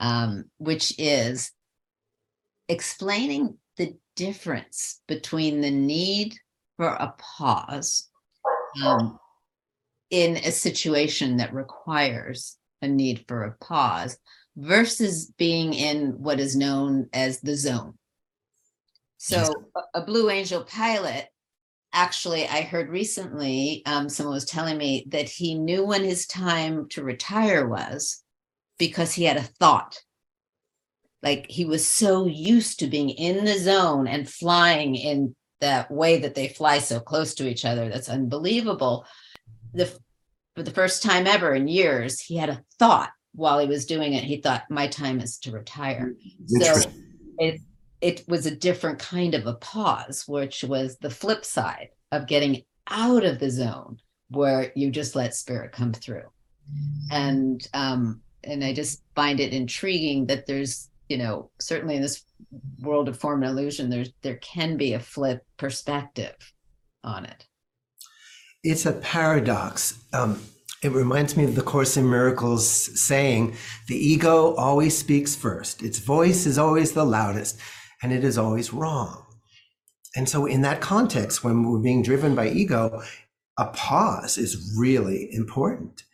[0.00, 1.52] um, which is
[2.68, 6.34] explaining the difference between the need
[6.76, 8.10] for a pause
[8.84, 9.16] um,
[10.10, 14.18] in a situation that requires a need for a pause
[14.56, 17.94] versus being in what is known as the zone.
[19.18, 19.52] So,
[19.94, 21.26] a, Blue Angel pilot,
[21.92, 26.88] actually, I heard recently, um, someone was telling me that he knew when his time
[26.90, 28.22] to retire was
[28.78, 29.96] because he had a thought.
[31.22, 36.18] Like he was so used to being in the zone and flying in that way
[36.20, 37.88] that they fly so close to each other.
[37.88, 39.04] That's unbelievable.
[39.74, 39.86] The
[40.54, 44.12] for the first time ever in years, he had a thought while he was doing
[44.14, 44.24] it.
[44.24, 46.14] He thought, "My time is to retire."
[46.60, 46.90] So
[47.38, 47.60] it
[48.00, 52.62] it was a different kind of a pause, which was the flip side of getting
[52.88, 53.98] out of the zone
[54.30, 56.28] where you just let spirit come through.
[57.10, 62.22] And um, and I just find it intriguing that there's, you know, certainly in this
[62.80, 66.36] world of form and illusion, there's there can be a flip perspective
[67.02, 67.46] on it.
[68.62, 70.02] It's a paradox.
[70.12, 70.40] Um,
[70.82, 72.68] it reminds me of the Course in Miracles
[73.00, 73.56] saying,
[73.88, 75.82] the ego always speaks first.
[75.82, 77.58] Its voice is always the loudest,
[78.02, 79.24] and it is always wrong.
[80.14, 83.02] And so, in that context, when we're being driven by ego,
[83.58, 86.04] a pause is really important.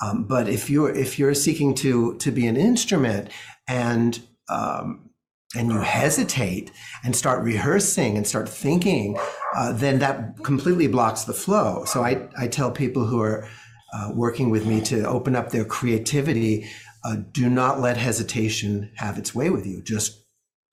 [0.00, 3.30] Um, but if you're if you're seeking to to be an instrument
[3.68, 5.10] and um,
[5.56, 6.70] and you hesitate
[7.04, 9.16] and start rehearsing and start thinking,
[9.56, 11.84] uh, then that completely blocks the flow.
[11.84, 13.48] So I I tell people who are
[13.94, 16.68] uh, working with me to open up their creativity.
[17.04, 19.82] Uh, do not let hesitation have its way with you.
[19.82, 20.24] Just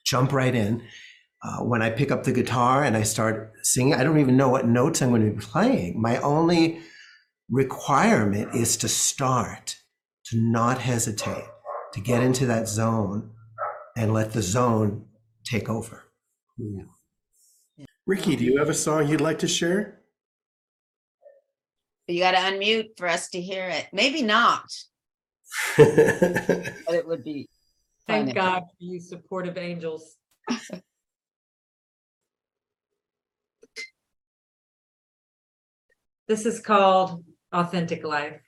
[0.06, 0.84] jump right in.
[1.44, 4.50] Uh, when I pick up the guitar and I start singing, I don't even know
[4.50, 6.02] what notes I'm going to be playing.
[6.02, 6.82] My only
[7.50, 9.78] requirement is to start,
[10.26, 11.46] to not hesitate,
[11.96, 13.32] to get into that zone
[13.96, 15.06] and let the zone
[15.46, 16.04] take over.
[18.06, 20.02] Ricki, do you have a song you'd like to share?
[22.08, 23.88] You got to unmute for us to hear it.
[23.94, 24.66] Maybe not,
[25.78, 27.48] but it would be.
[28.06, 30.18] Thank if- God for you supportive angels.
[36.28, 37.24] This is called
[37.54, 38.42] Authentic Life.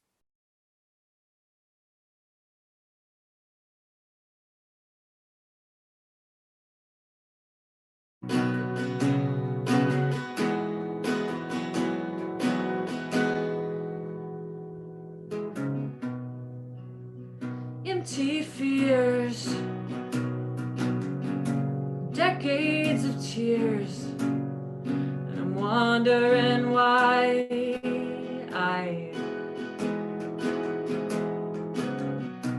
[18.07, 19.53] empty fears,
[22.13, 24.05] decades of tears,
[24.85, 27.49] and I'm wondering why
[28.53, 29.11] I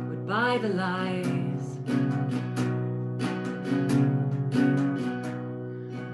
[0.07, 1.79] would buy the lies.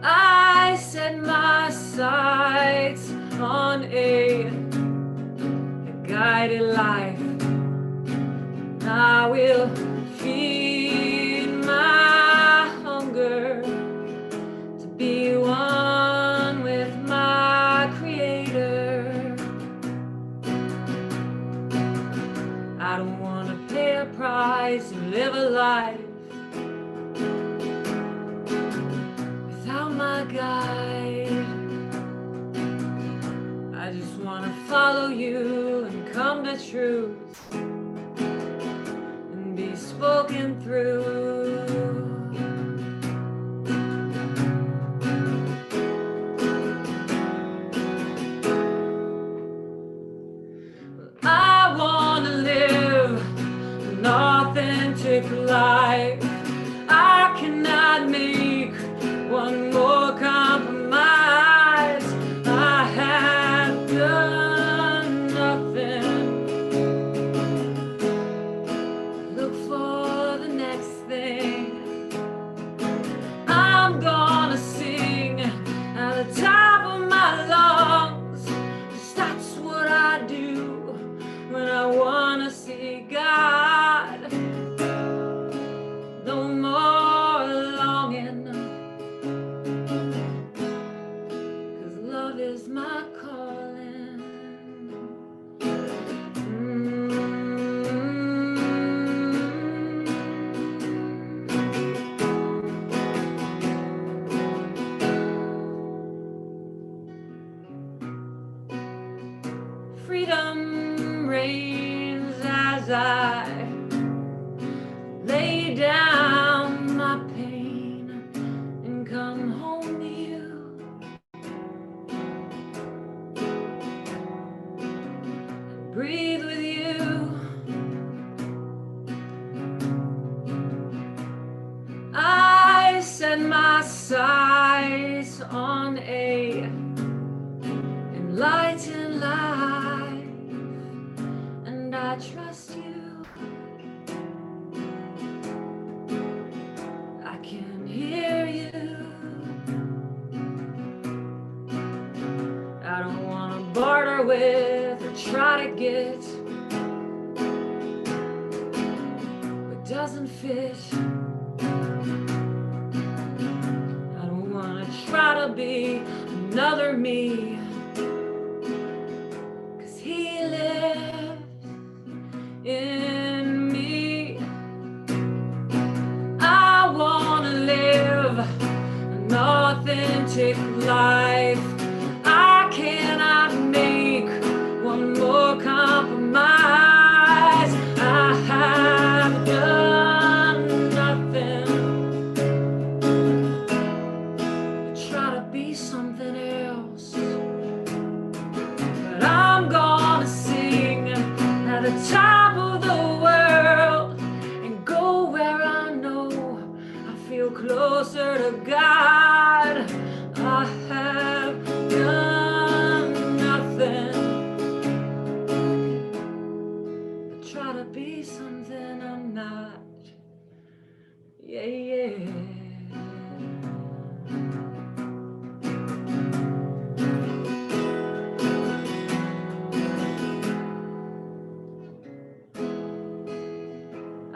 [0.04, 3.10] I set my sights
[3.40, 7.13] on a, a guided light.
[8.96, 9.68] I will
[10.18, 19.34] feed my hunger to be one with my Creator.
[22.78, 25.98] I don't want to pay a price and live a life
[29.48, 31.46] without my guide.
[33.74, 37.23] I just want to follow you and come to truth
[40.04, 41.33] spoken through.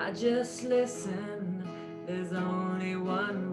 [0.09, 1.68] I just listen.
[2.06, 3.47] There's only one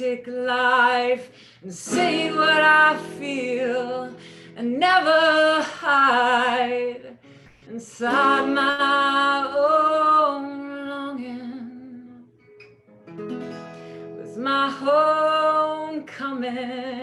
[0.00, 1.30] romantic life
[1.62, 4.14] and say what I feel
[4.56, 7.18] and never hide
[7.68, 12.24] inside my own longing
[14.18, 16.97] with my homecoming.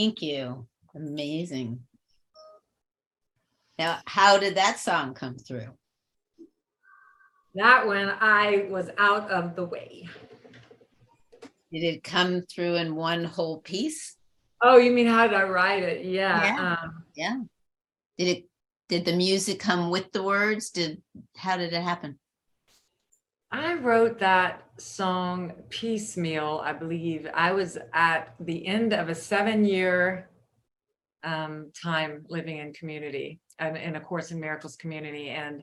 [0.00, 0.66] Thank you.
[0.94, 1.80] Amazing.
[3.78, 5.68] Now, how did that song come through?
[7.54, 10.08] That one I was out of the way.
[11.70, 14.16] Did it come through in one whole piece?
[14.62, 16.06] Oh, you mean how did I write it?
[16.06, 16.44] Yeah.
[16.44, 16.76] Yeah.
[16.82, 17.36] Um, Yeah.
[18.16, 18.44] Did it,
[18.88, 20.70] did the music come with the words?
[20.70, 21.02] Did,
[21.36, 22.18] how did it happen?
[23.52, 27.28] I wrote that song piecemeal, I believe.
[27.34, 30.30] I was at the end of a seven year
[31.24, 35.30] um, time living in community and in a Course in Miracles community.
[35.30, 35.62] And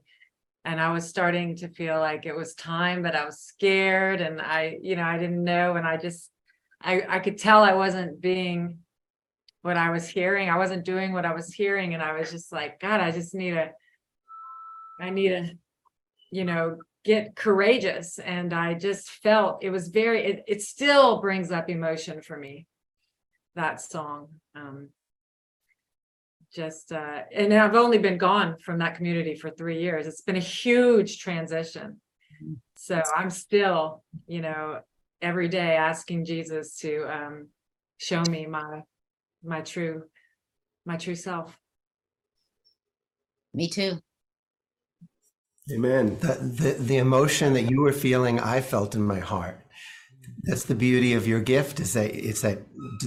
[0.66, 4.42] and I was starting to feel like it was time, but I was scared and
[4.42, 5.78] I, you know, I didn't know.
[5.78, 6.30] And I just,
[6.82, 8.80] I, I could tell I wasn't being
[9.62, 10.50] what I was hearing.
[10.50, 11.94] I wasn't doing what I was hearing.
[11.94, 13.72] And I was just like, God, I just need a,
[15.00, 15.52] I need a,
[16.32, 21.52] you know, get courageous and i just felt it was very it, it still brings
[21.52, 22.68] up emotion for me
[23.56, 24.90] that song um
[26.54, 30.06] just uh and i've only been gone from that community for three years.
[30.06, 32.02] It's been a huge transition.
[32.76, 34.82] So i'm still you know
[35.22, 37.48] every day asking jesus to um
[37.98, 38.82] show me my
[39.44, 40.04] my true
[40.86, 41.58] my true self.
[43.54, 44.00] Me too.
[45.72, 46.18] Amen.
[46.20, 49.66] The, the, the emotion that you were feeling, I felt in my heart.
[50.44, 52.60] That's the beauty of your gift is that it's that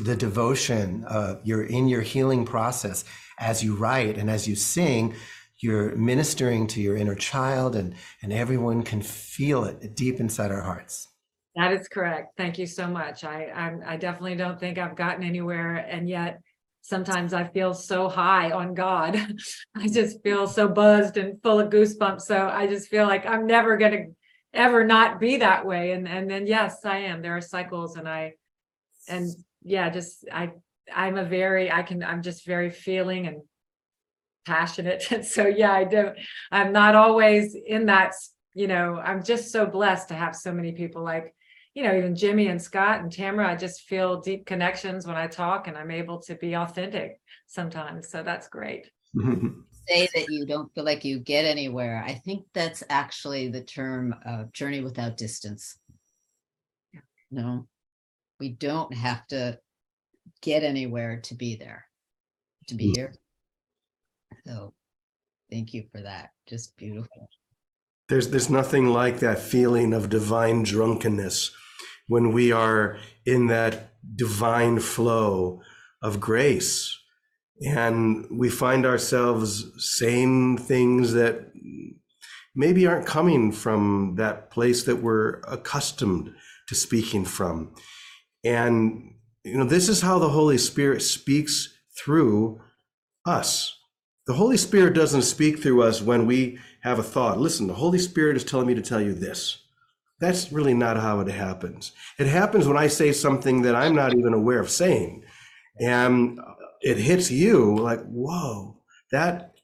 [0.03, 3.05] the devotion, uh, you're in your healing process
[3.39, 5.15] as you write and as you sing,
[5.59, 10.63] you're ministering to your inner child and, and everyone can feel it deep inside our
[10.63, 11.09] hearts.
[11.57, 12.37] That is correct.
[12.37, 13.25] Thank you so much.
[13.25, 16.41] I, I, I definitely don't think I've gotten anywhere, and yet
[16.83, 19.17] sometimes I feel so high on God.
[19.77, 22.23] I just feel so buzzed and full of goosebumps.
[22.23, 24.05] So I just feel like I'm never going to
[24.53, 25.93] ever not be that way.
[25.93, 27.23] And and then yes, I am.
[27.23, 28.35] There are cycles, and I,
[29.09, 29.29] and
[29.63, 30.53] yeah, just I,
[30.95, 33.43] I'm a very I can I'm just very feeling and
[34.47, 35.11] passionate.
[35.11, 36.19] And so yeah, I don't.
[36.51, 38.15] I'm not always in that.
[38.53, 41.33] You know, I'm just so blessed to have so many people like
[41.81, 45.27] you know, even Jimmy and Scott and Tamara, I just feel deep connections when I
[45.27, 48.11] talk and I'm able to be authentic sometimes.
[48.11, 48.91] So that's great.
[49.89, 52.05] Say that you don't feel like you get anywhere.
[52.07, 55.79] I think that's actually the term uh, journey without distance.
[56.93, 57.01] Yeah.
[57.31, 57.67] No,
[58.39, 59.59] we don't have to
[60.43, 61.87] get anywhere to be there,
[62.67, 62.97] to be Mm.
[62.97, 63.15] here.
[64.47, 64.75] So
[65.51, 66.29] thank you for that.
[66.47, 67.31] Just beautiful.
[68.11, 71.53] There's there's nothing like that feeling of divine drunkenness
[72.11, 75.63] when we are in that divine flow
[76.03, 76.99] of grace
[77.65, 81.53] and we find ourselves saying things that
[82.57, 86.35] maybe aren't coming from that place that we're accustomed
[86.67, 87.73] to speaking from.
[88.43, 92.61] And you know, this is how the Holy Spirit speaks through
[93.25, 93.79] us.
[94.27, 97.39] The Holy Spirit doesn't speak through us when we have a thought.
[97.39, 99.63] Listen, the Holy Spirit is telling me to tell you this.
[100.21, 101.93] That's really not how it happens.
[102.19, 105.25] It happens when I say something that I'm not even aware of saying.
[105.81, 106.39] And
[106.83, 108.77] it hits you like, whoa,
[109.13, 109.55] that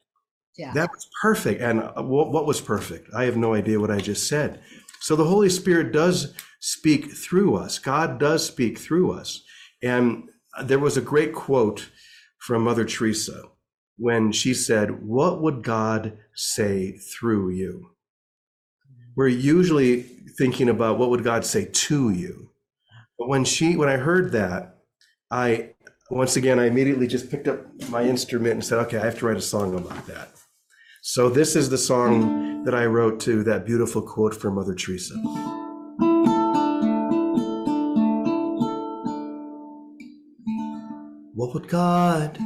[0.57, 0.73] Yeah.
[0.73, 1.61] that was perfect.
[1.61, 3.11] And uh, what, what was perfect?
[3.15, 4.61] I have no idea what I just said.
[5.01, 7.79] So the Holy Spirit does speak through us.
[7.79, 9.43] God does speak through us.
[9.83, 10.31] And
[10.65, 11.91] there was a great quote
[12.39, 13.43] from Mother Teresa
[13.99, 17.91] when she said, What would God say through you?
[19.15, 22.51] We're usually thinking about what would God say to you.
[23.19, 24.79] But when she when I heard that,
[25.31, 25.71] I
[26.11, 29.27] once again I immediately just picked up my instrument and said, Okay, I have to
[29.27, 30.31] write a song about that.
[31.03, 35.15] So this is the song that I wrote to that beautiful quote from Mother Teresa.
[41.35, 42.37] What would God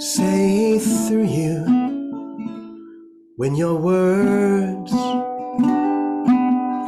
[0.00, 1.79] say through you
[3.40, 4.92] when your words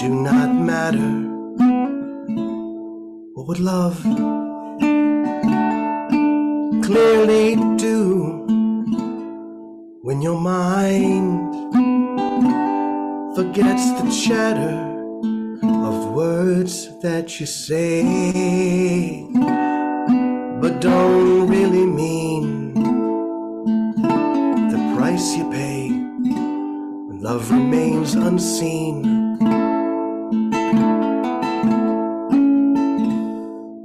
[0.02, 1.12] do not matter?
[3.32, 3.98] What would love
[6.84, 8.44] clearly do
[10.02, 11.54] when your mind
[13.34, 14.76] forgets the chatter
[15.88, 19.26] of words that you say
[20.60, 22.74] but don't really mean
[24.74, 25.71] the price you pay
[27.22, 29.04] love remains unseen.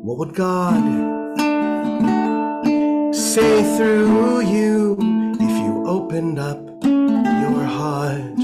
[0.02, 0.84] What would God
[3.14, 4.98] say through you
[5.40, 8.37] if you opened up your heart?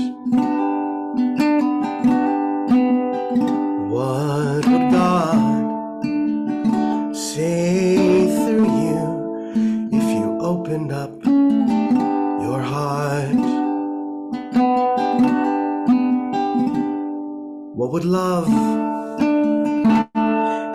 [17.94, 18.48] Would love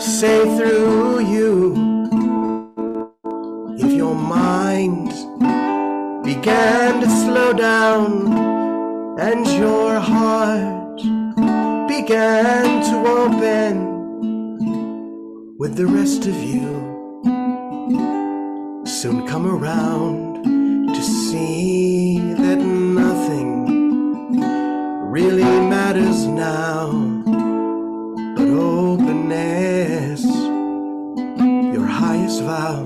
[0.01, 1.75] say through you
[3.77, 5.09] if your mind
[6.23, 10.97] began to slow down and your heart
[11.89, 13.75] began to open
[15.59, 16.69] with the rest of you.
[18.87, 20.45] Soon come around
[20.95, 23.67] to see that nothing
[25.11, 27.08] really matters now
[32.49, 32.77] vow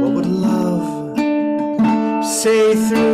[0.00, 1.16] what would love
[2.42, 3.13] say through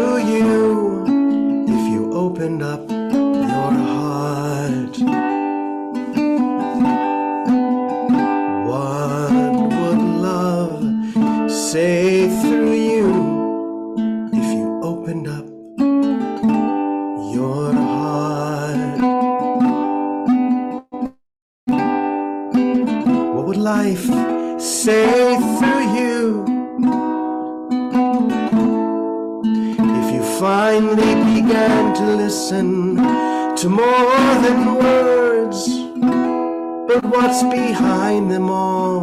[23.76, 24.06] life.
[24.60, 26.16] Say through you.
[30.00, 32.96] If you finally began to listen
[33.60, 35.58] to more than words
[36.88, 39.02] but what's behind them all?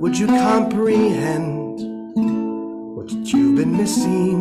[0.00, 1.74] Would you comprehend
[2.96, 4.38] what you've been missing?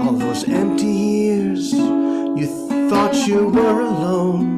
[0.00, 1.72] All those empty years
[2.40, 2.46] you
[2.88, 4.55] thought you were alone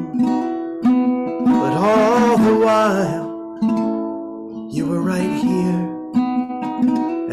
[2.69, 3.25] while
[4.75, 5.81] you were right here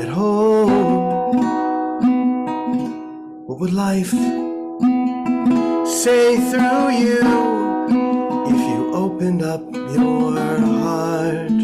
[0.03, 0.73] at home.
[3.47, 4.13] What would life
[6.03, 7.21] say through you
[8.53, 9.63] if you opened up
[9.99, 10.33] your
[10.73, 11.59] heart?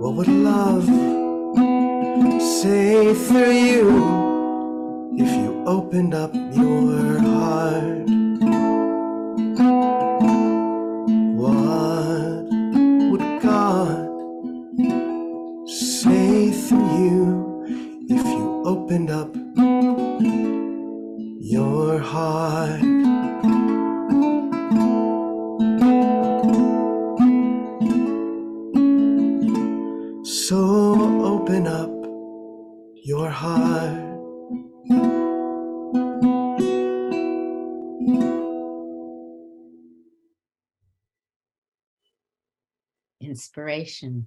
[0.00, 0.86] What would love
[2.62, 3.86] say through you
[5.22, 6.69] if you opened up your
[43.40, 44.26] inspiration.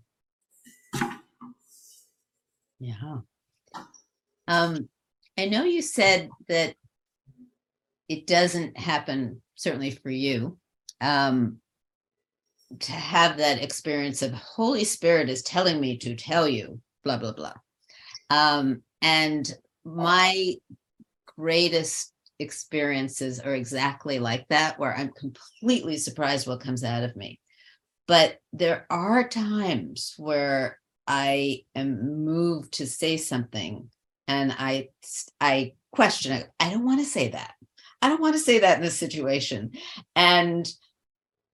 [2.79, 3.19] Yeah.
[4.47, 4.89] Um,
[5.37, 6.73] I know you said that
[8.09, 10.57] it doesn't happen, certainly for you,
[10.99, 11.59] um,
[12.79, 17.33] to have that experience of Holy Spirit is telling me to tell you, blah, blah,
[17.33, 17.53] blah.
[18.31, 19.53] Um, and
[19.85, 20.55] my
[21.37, 27.39] greatest experiences are exactly like that, where I'm completely surprised what comes out of me
[28.07, 33.89] but there are times where I am moved to say something
[34.27, 34.89] and I
[35.39, 36.49] I question it.
[36.59, 37.53] I don't want to say that.
[38.01, 39.71] I don't want to say that in this situation.
[40.15, 40.69] And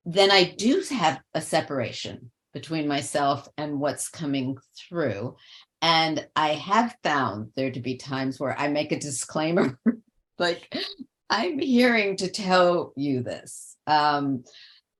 [0.05, 5.35] then I do have a separation between myself and what's coming through.
[5.81, 9.79] And I have found there to be times where I make a disclaimer
[10.39, 10.75] like,
[11.29, 13.77] I'm hearing to tell you this.
[13.85, 14.43] Um,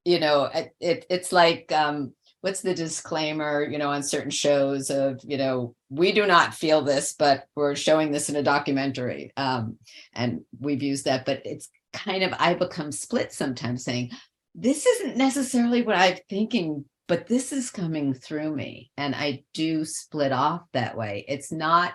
[0.09, 4.89] you know it, it it's like um what's the disclaimer you know on certain shows
[4.89, 9.31] of you know we do not feel this but we're showing this in a documentary
[9.37, 9.77] um
[10.13, 14.09] and we've used that but it's kind of i become split sometimes saying
[14.55, 19.85] this isn't necessarily what i'm thinking but this is coming through me and i do
[19.85, 21.25] split off that way.
[21.27, 21.93] It's not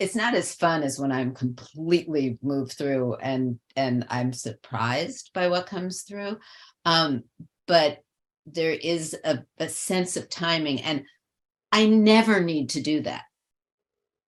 [0.00, 5.48] it's not as fun as when i'm completely moved through and and i'm surprised by
[5.48, 6.36] what comes through
[6.86, 7.24] um,
[7.68, 8.00] but
[8.46, 11.04] there is a, a sense of timing, and
[11.72, 13.24] I never need to do that.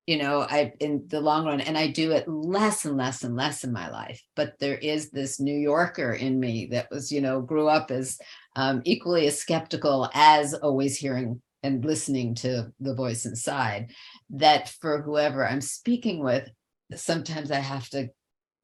[0.07, 3.37] you know, I in the long run, and I do it less and less and
[3.37, 4.23] less in my life.
[4.37, 8.19] But there is this New Yorker in me that was, you know, grew up as
[8.57, 13.91] um, equally as skeptical as always hearing and listening to the voice inside.
[14.31, 16.49] That for whoever I'm speaking with,
[16.95, 18.09] sometimes I have to,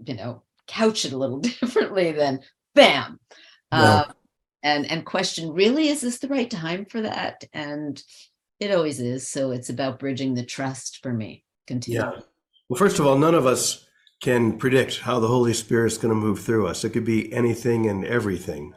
[0.06, 2.40] you know, couch it a little differently than
[2.74, 3.20] bam.
[3.74, 4.00] Yeah.
[4.00, 4.12] Um,
[4.62, 8.02] and and question really is this the right time for that and
[8.60, 12.20] it always is so it's about bridging the trust for me continue Yeah.
[12.68, 13.86] Well, first of all, none of us
[14.22, 16.82] can predict how the Holy spirit is going to move through us.
[16.82, 18.72] It could be anything and everything.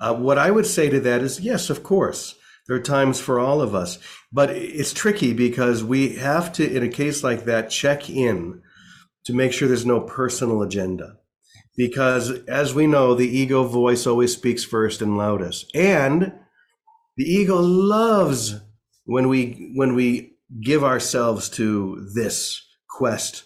[0.00, 2.34] Uh, what I would say to that is yes, of course.
[2.66, 3.98] There are times for all of us,
[4.32, 8.62] but it's tricky because we have to, in a case like that, check in
[9.24, 11.18] to make sure there's no personal agenda.
[11.76, 15.70] Because as we know, the ego voice always speaks first and loudest.
[15.74, 16.32] And
[17.16, 18.60] the ego loves
[19.04, 23.44] when we when we give ourselves to this quest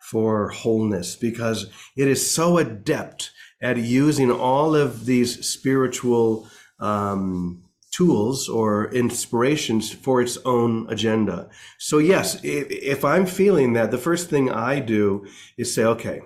[0.00, 1.66] for wholeness because
[1.96, 3.30] it is so adept
[3.62, 6.48] at using all of these spiritual
[6.80, 7.62] um,
[7.92, 11.48] tools or inspirations for its own agenda.
[11.78, 15.26] So yes, if, if I'm feeling that, the first thing I do
[15.58, 16.22] is say, okay,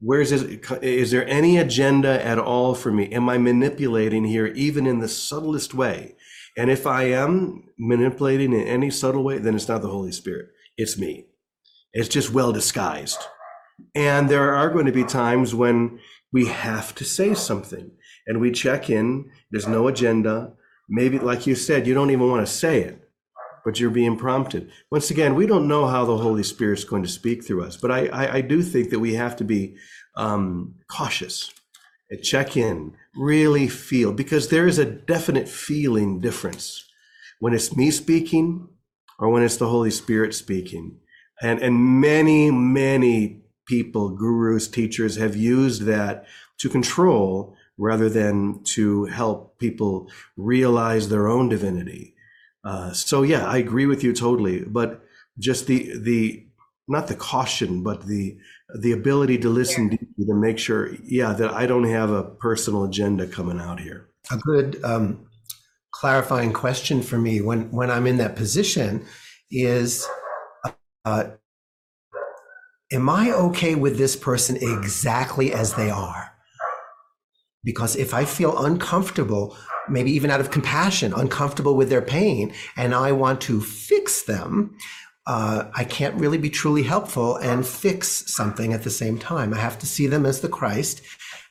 [0.00, 0.42] where's this,
[0.82, 3.10] is there any agenda at all for me?
[3.12, 6.16] Am I manipulating here, even in the subtlest way?
[6.56, 10.48] And if I am manipulating in any subtle way, then it's not the Holy Spirit.
[10.76, 11.26] It's me.
[11.92, 13.18] It's just well disguised.
[13.94, 15.98] And there are going to be times when
[16.32, 17.90] we have to say something
[18.26, 19.30] and we check in.
[19.50, 20.52] There's no agenda.
[20.88, 23.05] Maybe, like you said, you don't even want to say it,
[23.66, 24.70] but you're being prompted.
[24.92, 27.90] Once again, we don't know how the Holy Spirit's going to speak through us, but
[27.90, 29.74] I, I, I do think that we have to be
[30.14, 31.52] um, cautious
[32.22, 36.84] check in, really feel, because there is a definite feeling difference
[37.40, 38.68] when it's me speaking
[39.18, 40.98] or when it's the Holy Spirit speaking.
[41.42, 46.24] And, and many, many people, gurus, teachers have used that
[46.58, 52.12] to control rather than to help people realize their own divinity.
[52.66, 54.60] Uh, so yeah, I agree with you totally.
[54.60, 55.02] But
[55.38, 56.46] just the the
[56.88, 58.38] not the caution, but the
[58.74, 62.84] the ability to listen deeply to make sure, yeah, that I don't have a personal
[62.84, 64.08] agenda coming out here.
[64.32, 65.26] A good um,
[65.92, 69.04] clarifying question for me when when I'm in that position
[69.48, 70.06] is,
[71.04, 71.24] uh,
[72.90, 76.32] am I okay with this person exactly as they are?
[77.62, 79.56] Because if I feel uncomfortable,
[79.88, 84.76] maybe even out of compassion, uncomfortable with their pain, and I want to fix them,
[85.26, 89.52] uh, I can't really be truly helpful and fix something at the same time.
[89.52, 91.02] I have to see them as the Christ.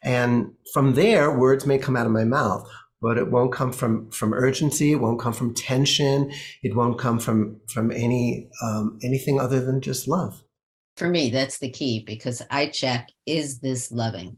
[0.01, 2.69] And from there, words may come out of my mouth,
[3.01, 4.93] but it won't come from, from urgency.
[4.93, 6.31] It won't come from tension.
[6.63, 10.43] It won't come from, from any, um, anything other than just love.
[10.97, 14.38] for me that's the key because i check is this loving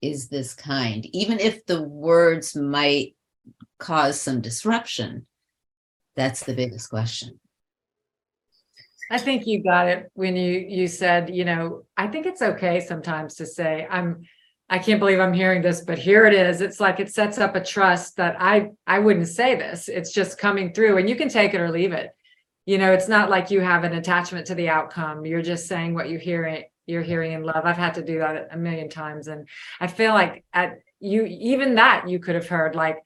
[0.00, 3.14] is this kind even if the words might
[3.78, 5.26] cause some disruption
[6.16, 7.38] that's the biggest question
[9.10, 12.80] I think you got it when you you said, you know, I think it's okay
[12.80, 14.26] sometimes to say, I'm
[14.70, 16.60] I can't believe I'm hearing this, but here it is.
[16.60, 19.88] It's like it sets up a trust that I I wouldn't say this.
[19.88, 22.10] It's just coming through and you can take it or leave it.
[22.66, 25.24] You know, it's not like you have an attachment to the outcome.
[25.24, 27.64] You're just saying what you hear it you're hearing in love.
[27.64, 29.46] I've had to do that a million times and
[29.78, 32.98] I feel like at you even that you could have heard like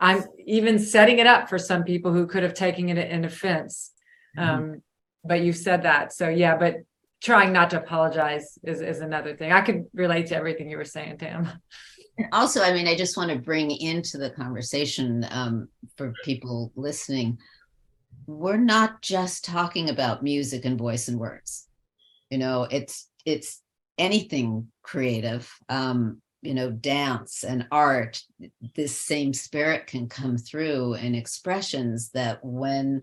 [0.00, 3.92] I'm even setting it up for some people who could have taken it in offense.
[4.36, 4.82] Um,
[5.24, 6.12] but you said that.
[6.12, 6.76] So yeah, but
[7.22, 9.52] trying not to apologize is, is another thing.
[9.52, 11.48] I could relate to everything you were saying, Tam.
[12.18, 16.72] And also i mean i just want to bring into the conversation um, for people
[16.76, 17.38] listening
[18.26, 21.68] we're not just talking about music and voice and words
[22.30, 23.62] you know it's it's
[23.98, 28.22] anything creative um you know dance and art
[28.74, 33.02] this same spirit can come through in expressions that when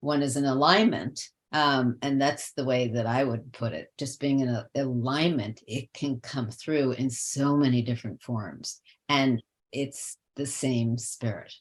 [0.00, 4.20] one is in alignment um and that's the way that i would put it just
[4.20, 9.42] being in a, alignment it can come through in so many different forms and
[9.72, 11.52] it's the same spirit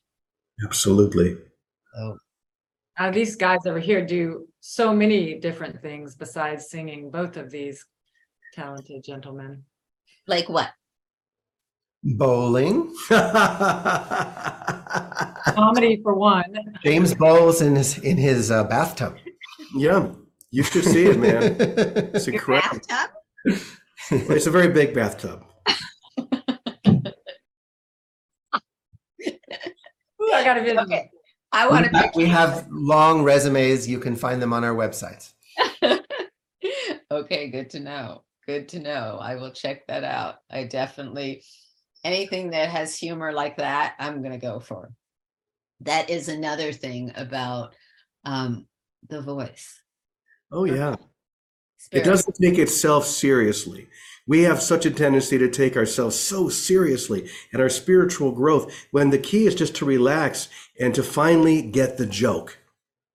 [0.64, 1.38] Absolutely.
[1.93, 2.18] so
[2.97, 7.84] Uh, these guys over here do so many different things besides singing, both of these
[8.54, 9.64] talented gentlemen.
[10.28, 10.70] like what
[12.04, 12.93] Bowling.
[15.54, 16.56] Comedy for one.
[16.84, 19.18] James bowls in his in his uh, bathtub.
[19.76, 20.10] yeah,
[20.49, 21.56] you should see it, man.
[21.60, 22.80] It's your incredible.
[22.88, 23.62] bathtub
[24.12, 25.43] It's a very big bathtub.
[30.22, 30.80] Ooh, I gotta visit.
[30.80, 31.10] okay
[31.54, 33.88] i want to we have long resumes.
[33.88, 35.34] You can find them on our websites.
[37.12, 38.24] Okay, good to know.
[38.45, 39.20] Good to know.
[39.22, 40.36] I will check that out.
[40.49, 41.43] I definitely,
[42.04, 44.91] anything that has humor like that, I'm gonna go for.
[45.82, 47.74] That is another thing about
[48.26, 48.68] um
[49.10, 49.82] the voice.
[50.52, 50.95] Oh, yeah.
[51.91, 53.88] It doesn't take itself seriously.
[54.28, 59.10] We have such a tendency to take ourselves so seriously and our spiritual growth when
[59.10, 60.49] the key is just to relax
[60.80, 62.60] and to finally get the joke.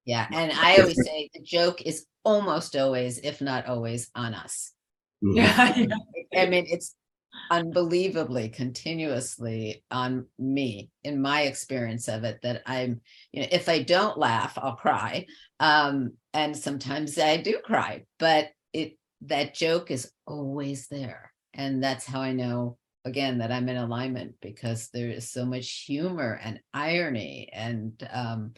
[0.04, 4.72] Yeah, and I always say the joke is almost always, if not always, on us.
[5.24, 5.36] Mhm.
[5.36, 5.86] Yeah.
[6.36, 6.94] I mean, it's
[7.50, 13.00] unbelievably continuously on me in my experience of it that I'm,
[13.32, 15.26] you know, if I don't laugh, I'll cry.
[15.60, 21.32] Um, and sometimes I do cry, but it that joke is always there.
[21.54, 25.84] And that's how I know again that I'm in alignment because there is so much
[25.86, 28.54] humor and irony and um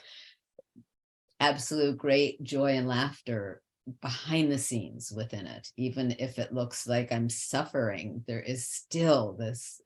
[1.41, 3.62] absolute great joy and laughter
[4.01, 9.34] behind the scenes within it even if it looks like i'm suffering there is still
[9.39, 9.80] this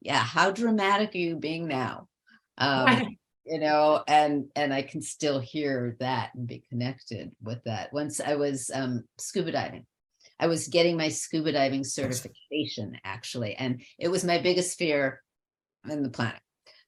[0.00, 2.08] yeah how dramatic are you being now?
[2.58, 7.92] Um you know and and i can still hear that and be connected with that.
[7.92, 9.84] Once i was um scuba diving
[10.38, 15.20] i was getting my scuba diving certification actually and it was my biggest fear
[15.90, 16.40] in the planet.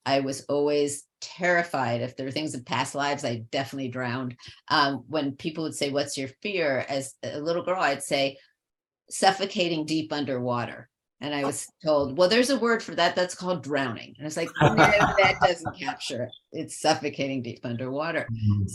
[0.07, 2.03] I was always terrified.
[2.03, 4.37] If there were things in past lives, I definitely drowned.
[4.69, 6.85] Um, when people would say, What's your fear?
[6.89, 8.39] As a little girl, I'd say,
[9.11, 10.89] suffocating deep underwater.
[11.21, 13.17] And I was told, Well, there's a word for that.
[13.17, 14.15] That's called drowning.
[14.19, 16.31] And I was like, No, that doesn't capture it.
[16.53, 18.29] It's suffocating deep underwater.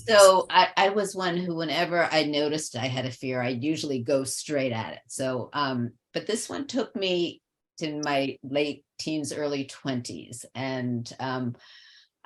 [0.07, 4.01] So I, I was one who, whenever I noticed I had a fear, I'd usually
[4.01, 4.99] go straight at it.
[5.07, 7.41] So, um, but this one took me
[7.79, 11.55] to my late teens, early twenties, and um,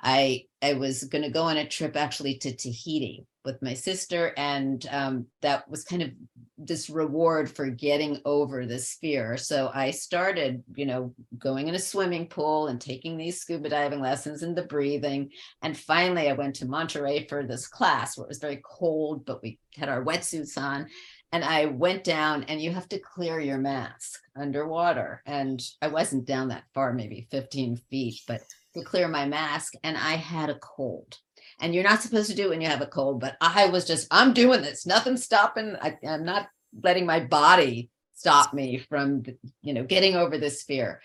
[0.04, 4.32] I I was going to go on a trip actually to Tahiti with my sister,
[4.36, 6.10] and um, that was kind of
[6.56, 9.36] this reward for getting over this fear.
[9.36, 14.00] So I started, you know, going in a swimming pool and taking these scuba diving
[14.00, 15.30] lessons and the breathing.
[15.62, 19.42] And finally, I went to Monterey for this class where it was very cold, but
[19.42, 20.86] we had our wetsuits on.
[21.32, 25.20] And I went down, and you have to clear your mask underwater.
[25.26, 28.42] And I wasn't down that far, maybe 15 feet, but
[28.74, 31.18] to clear my mask, and I had a cold.
[31.60, 33.86] And you're not supposed to do it when you have a cold, but I was
[33.86, 34.86] just, I'm doing this.
[34.86, 35.76] Nothing's stopping.
[35.80, 36.48] I, I'm not
[36.82, 39.22] letting my body stop me from,
[39.62, 41.00] you know, getting over this fear.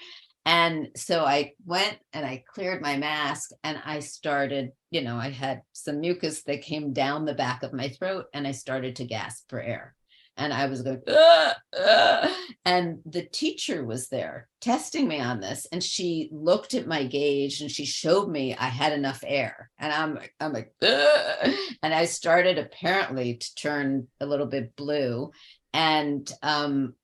[0.46, 5.30] And so I went and I cleared my mask and I started, you know, I
[5.30, 9.06] had some mucus that came down the back of my throat and I started to
[9.06, 9.94] gasp for air.
[10.40, 15.68] And I was going, "Ah, ah." and the teacher was there testing me on this.
[15.72, 19.70] And she looked at my gauge and she showed me I had enough air.
[19.78, 24.76] And I'm like, I'm like, "Ah." and I started apparently to turn a little bit
[24.76, 25.32] blue.
[25.74, 26.96] And um,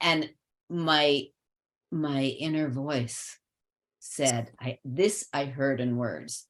[0.00, 0.30] and
[0.68, 1.24] my
[1.90, 3.38] my inner voice
[4.00, 6.46] said, I this I heard in words.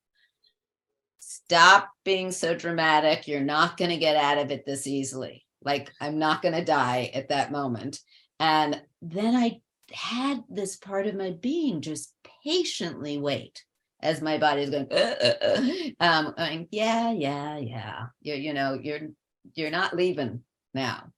[1.19, 3.29] Stop being so dramatic.
[3.29, 5.45] You're not going to get out of it this easily.
[5.63, 8.01] Like I'm not going to die at that moment.
[8.41, 9.61] And then I
[9.93, 12.13] had this part of my being just
[12.45, 13.65] patiently wait
[14.01, 18.07] as my body is going, "Uh, uh, uh," um, going, yeah, yeah, yeah.
[18.21, 19.09] You, you know, you're
[19.55, 20.43] you're not leaving
[20.75, 21.11] now.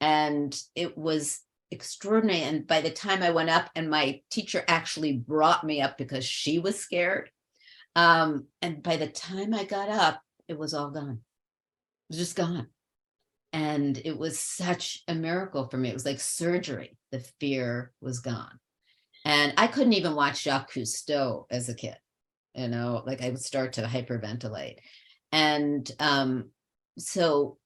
[0.00, 1.40] And it was
[1.70, 2.42] extraordinary.
[2.42, 6.24] And by the time I went up, and my teacher actually brought me up because
[6.24, 7.30] she was scared.
[7.96, 11.20] Um, and by the time I got up, it was all gone.
[12.10, 12.68] It was just gone.
[13.54, 15.88] And it was such a miracle for me.
[15.88, 16.98] It was like surgery.
[17.12, 18.58] The fear was gone.
[19.24, 21.96] And I couldn't even watch Jacques Cousteau as a kid.
[22.56, 24.78] You know, like I would start to hyperventilate.
[25.30, 26.50] And um,
[26.98, 27.58] so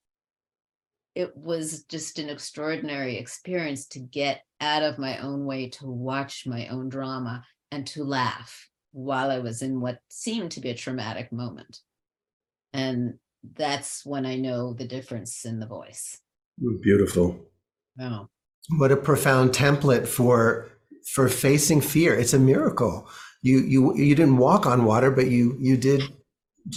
[1.15, 6.47] it was just an extraordinary experience to get out of my own way to watch
[6.47, 10.75] my own drama and to laugh while I was in what seemed to be a
[10.75, 11.81] traumatic moment.
[12.75, 13.15] And
[13.57, 16.19] that's when I know the difference in the voice.
[16.83, 17.39] Beautiful.
[17.97, 18.29] Wow.
[18.79, 20.69] What a profound template for
[21.15, 22.15] for facing fear.
[22.15, 23.09] It's a miracle.
[23.43, 26.03] You you you didn't walk on water, but you you did.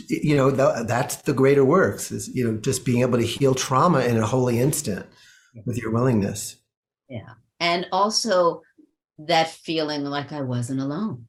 [0.07, 2.11] You know th- that's the greater works.
[2.11, 5.06] Is you know just being able to heal trauma in a holy instant
[5.65, 6.56] with your willingness.
[7.10, 7.34] yeah.
[7.60, 8.61] And also
[9.19, 11.27] that feeling like I wasn't alone.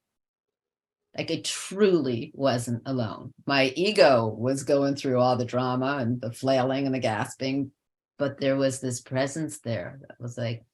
[1.16, 3.32] Like I truly wasn't alone.
[3.47, 7.70] My ego was going through all the drama and the flailing and the gasping,
[8.18, 10.64] but there was this presence there that was like,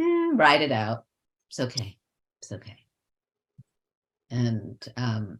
[0.00, 1.04] "Hmm, ride it out.
[1.50, 1.98] It's okay.
[2.40, 2.76] It's okay.
[4.30, 5.38] And um,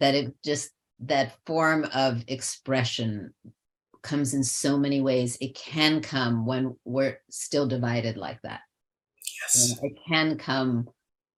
[0.00, 0.70] that it just
[1.00, 3.32] that form of expression
[4.02, 5.36] comes in so many ways.
[5.40, 8.60] It can come when we're still divided like that.
[9.42, 9.78] Yes.
[9.82, 10.88] It can come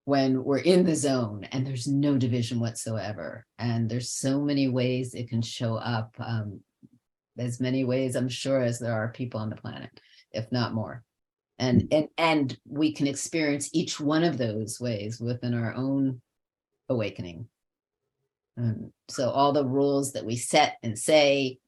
[0.09, 3.45] when we're in the zone and there's no division whatsoever.
[3.59, 6.15] And there's so many ways it can show up.
[6.19, 6.61] Um,
[7.39, 9.91] as many ways, I'm sure, as there are people on the planet,
[10.33, 11.05] if not more.
[11.59, 16.23] And and and we can experience each one of those ways within our own
[16.89, 17.47] awakening.
[18.57, 21.59] Um, so all the rules that we set and say,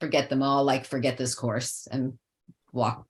[0.00, 2.14] forget them all, like forget this course and
[2.72, 3.06] walk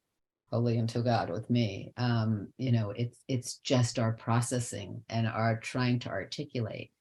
[0.55, 1.93] holy unto God with me.
[1.97, 6.93] Um, you know, it's it's just our processing and our trying to articulate.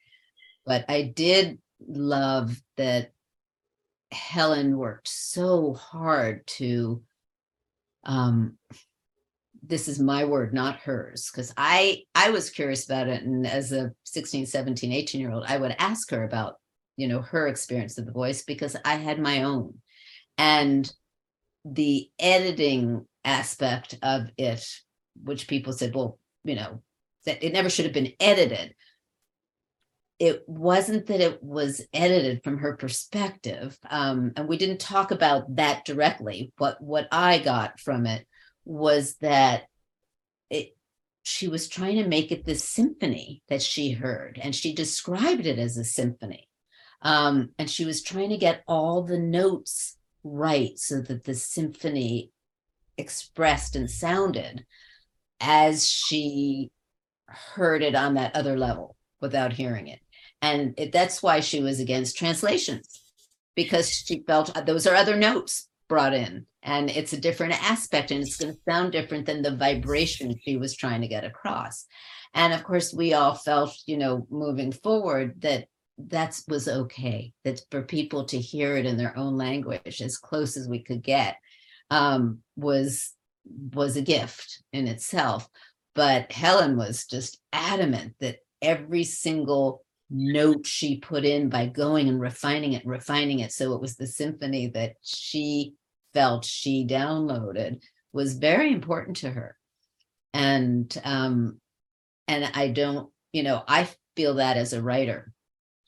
[0.65, 3.11] But I did love that
[4.11, 7.03] Helen worked so hard to
[8.05, 8.57] um
[9.65, 13.71] this is my word not hers because i i was curious about it and as
[13.71, 16.55] a 16 17 18 year old i would ask her about
[16.97, 19.73] you know her experience of the voice because i had my own
[20.37, 20.93] and
[21.63, 24.63] the editing aspect of it
[25.23, 26.81] which people said well you know
[27.25, 28.75] that it never should have been edited.
[30.19, 35.55] It wasn't that it was edited from her perspective um, and we didn't talk about
[35.55, 38.25] that directly but what i got from it
[38.63, 39.63] was that
[40.49, 40.75] it
[41.23, 45.57] she was trying to make it this symphony that she heard and she described it
[45.57, 46.49] as a symphony.
[47.01, 52.31] Um, and she was trying to get all the notes right so that the symphony
[52.97, 54.65] expressed and sounded
[55.39, 56.71] as she
[57.27, 59.99] heard it on that other level without hearing it.
[60.41, 63.01] And it, that's why she was against translations
[63.55, 68.11] because she felt uh, those are other notes brought in and it's a different aspect
[68.11, 71.85] and it's going to sound different than the vibration she was trying to get across.
[72.33, 75.67] And of course we all felt you know moving forward that
[75.97, 80.57] that was okay that for people to hear it in their own language as close
[80.57, 81.37] as we could get
[81.89, 83.11] um, was
[83.73, 85.47] was a gift in itself.
[85.95, 92.19] But helen was just adamant that every single note she put in by going and
[92.19, 95.73] refining it and refining it so it was the symphony that she
[96.13, 97.81] felt she downloaded
[98.11, 99.57] was very important to her.
[100.33, 101.59] And um
[102.27, 105.33] and i don't you know i feel that as a writer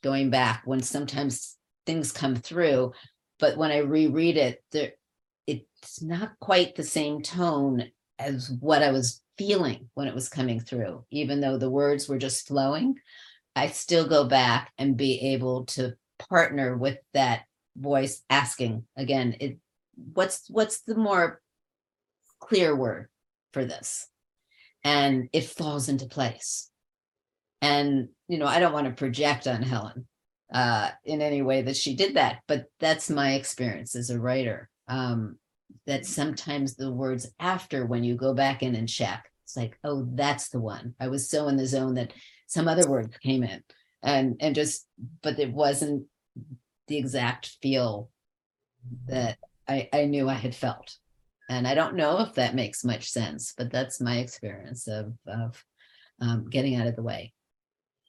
[0.02, 1.56] going back when sometimes
[1.86, 2.92] things come through
[3.38, 4.92] but when i reread it there
[5.46, 7.84] it's not quite the same tone
[8.18, 12.18] as what i was feeling when it was coming through even though the words were
[12.18, 12.96] just flowing
[13.56, 17.44] I still go back and be able to partner with that
[17.74, 19.58] voice asking again, it
[20.12, 21.40] what's what's the more
[22.38, 23.08] clear word
[23.54, 24.08] for this?
[24.84, 26.70] And it falls into place.
[27.62, 30.06] And you know, I don't want to project on Helen
[30.52, 34.68] uh in any way that she did that, but that's my experience as a writer.
[34.88, 35.38] Um
[35.86, 40.06] that sometimes the words after when you go back in and check, it's like, oh,
[40.14, 40.94] that's the one.
[41.00, 42.12] I was so in the zone that
[42.46, 43.62] some other word came in
[44.02, 44.86] and and just
[45.22, 46.06] but it wasn't
[46.88, 48.10] the exact feel
[49.06, 49.38] that
[49.68, 50.96] I, I knew I had felt.
[51.48, 55.62] And I don't know if that makes much sense, but that's my experience of of
[56.20, 57.32] um, getting out of the way.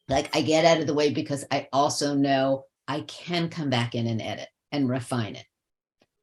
[0.08, 3.96] Like I get out of the way because I also know I can come back
[3.96, 5.46] in and edit and refine it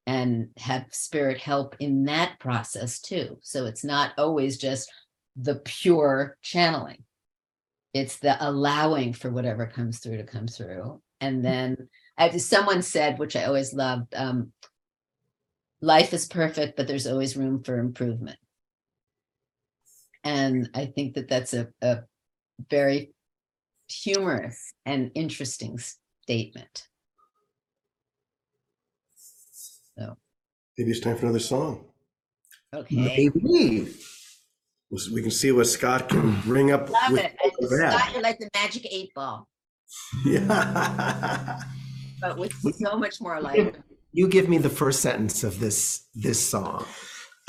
[0.06, 3.39] and have spirit help in that process too.
[3.43, 4.90] So it's not always just
[5.36, 7.05] the pure channeling.
[7.94, 11.01] It's the allowing for whatever comes through to come through.
[11.20, 14.52] And then I, someone said which i always loved um,
[15.81, 18.39] life is perfect but there's always room for improvement.
[20.22, 22.01] And i think that that's a, a
[22.70, 23.12] very
[23.89, 25.78] humorous and interesting
[26.22, 26.89] statement
[29.99, 30.16] so
[30.79, 31.85] Maybe it's time for another song.
[32.75, 33.89] okay Maybe.
[35.12, 36.89] We can see what Scott can bring up.
[36.89, 37.93] love with it and that.
[37.99, 39.49] Scott, you're like the magic eight ball
[40.25, 41.61] Yeah.
[42.21, 43.75] but with so much more life
[44.12, 46.85] You give me the first sentence of this this song.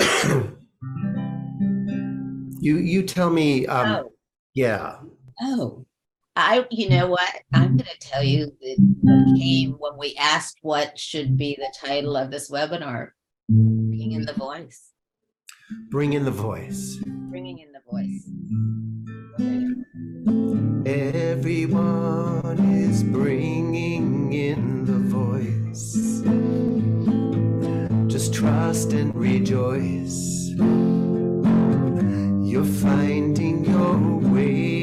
[2.60, 3.66] you you tell me.
[3.66, 4.12] Um, oh
[4.54, 4.96] Yeah.
[5.40, 5.84] Oh,
[6.38, 7.34] I, you know what?
[7.54, 12.14] I'm going to tell you that came when we asked what should be the title
[12.16, 13.10] of this webinar
[13.48, 14.90] bringing in the voice,
[15.88, 16.98] Bring in the voice.
[17.30, 18.28] bringing in the voice.
[20.86, 26.22] Everyone is bringing in the voice.
[28.12, 30.50] Just trust and rejoice.
[32.48, 33.96] You're finding your
[34.32, 34.75] way.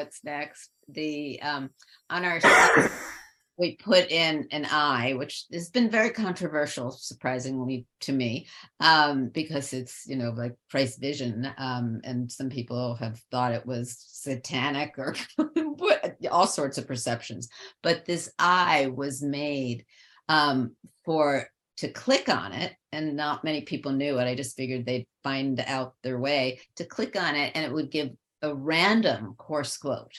[0.00, 0.70] What's next.
[0.88, 1.70] The um
[2.08, 2.90] on our site,
[3.58, 8.46] we put in an I, which has been very controversial, surprisingly to me,
[8.80, 13.66] um, because it's you know like Christ's vision, um, and some people have thought it
[13.66, 15.14] was satanic or
[16.30, 17.48] all sorts of perceptions.
[17.82, 19.84] But this I was made
[20.28, 21.46] um, for
[21.76, 24.24] to click on it, and not many people knew it.
[24.24, 27.90] I just figured they'd find out their way to click on it, and it would
[27.90, 28.10] give
[28.42, 30.14] a random course quote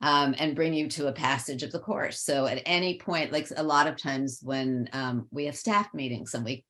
[0.00, 2.20] um, and bring you to a passage of the course.
[2.20, 6.34] So at any point, like a lot of times when um, we have staff meetings
[6.34, 6.64] and we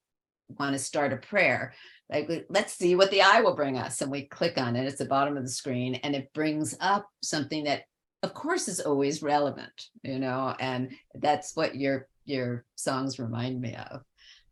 [0.58, 1.74] want to start a prayer,
[2.10, 4.86] like let's see what the eye will bring us, and we click on it.
[4.86, 7.82] It's the bottom of the screen, and it brings up something that,
[8.22, 13.76] of course, is always relevant, you know, and that's what your your songs remind me
[13.90, 14.00] of.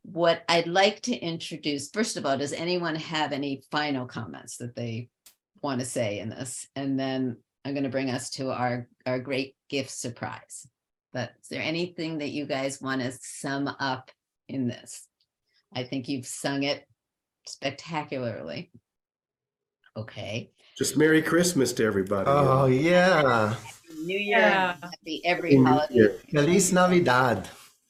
[0.03, 4.77] What I'd like to introduce, first of all, does anyone have any final comments that
[4.77, 5.09] they
[5.63, 6.67] want to say in this?
[6.77, 10.67] And then I'm going to bring us to our, our great gift surprise.
[11.13, 14.11] But is there anything that you guys want to sum up
[14.49, 15.07] in this?
[15.75, 16.87] I think you've sung it
[17.47, 18.71] spectacularly.
[19.97, 20.51] Okay.
[20.77, 22.29] Just Merry Christmas to everybody.
[22.29, 23.55] Oh, yeah.
[24.05, 24.77] New Year, Yeah.
[24.83, 25.95] happy every Happy holiday.
[25.95, 26.21] Year.
[26.31, 27.49] Feliz Navidad.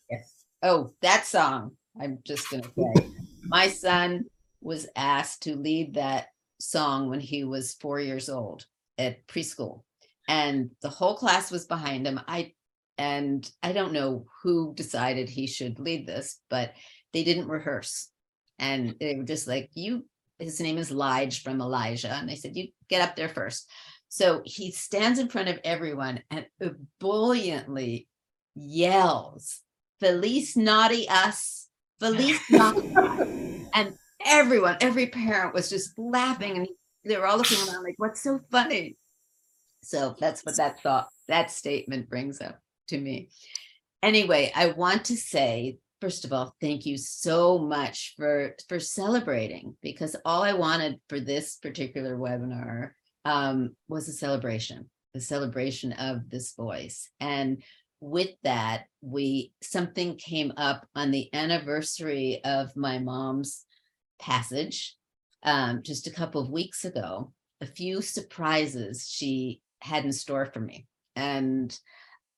[0.09, 0.33] Yes.
[0.63, 1.73] Oh, that song.
[2.01, 3.07] I'm just gonna say,
[3.45, 4.27] my son
[4.61, 6.29] was asked to lead that
[6.61, 8.66] song when he was four years old
[8.99, 9.83] at preschool.
[10.28, 12.20] And the whole class was behind him.
[12.27, 12.53] I
[12.99, 16.73] and I don't know who decided he should lead this, but
[17.12, 18.09] they didn't rehearse.
[18.59, 20.07] And they were just like, you,
[20.39, 22.12] his name is Lige from Elijah.
[22.12, 23.70] And they said, you get up there first.
[24.09, 28.09] So he stands in front of everyone and ebulliently
[28.55, 29.61] yells,
[30.01, 31.69] Feliz naughty us,
[32.01, 33.28] Feliz naughty us.
[33.74, 33.95] And
[34.27, 36.69] everyone, every parent was just laughing and
[37.05, 38.97] they were all looking around like, what's so funny?
[39.82, 42.59] So that's what that thought, that statement brings up
[42.89, 43.28] to me.
[44.03, 49.77] Anyway, I want to say, first of all, thank you so much for for celebrating
[49.82, 52.90] because all I wanted for this particular webinar
[53.24, 57.09] um, was a celebration, a celebration of this voice.
[57.20, 57.62] And
[58.01, 63.66] with that, we something came up on the anniversary of my mom's
[64.19, 64.97] passage
[65.43, 67.33] um, just a couple of weeks ago.
[67.61, 71.77] A few surprises she had in store for me, and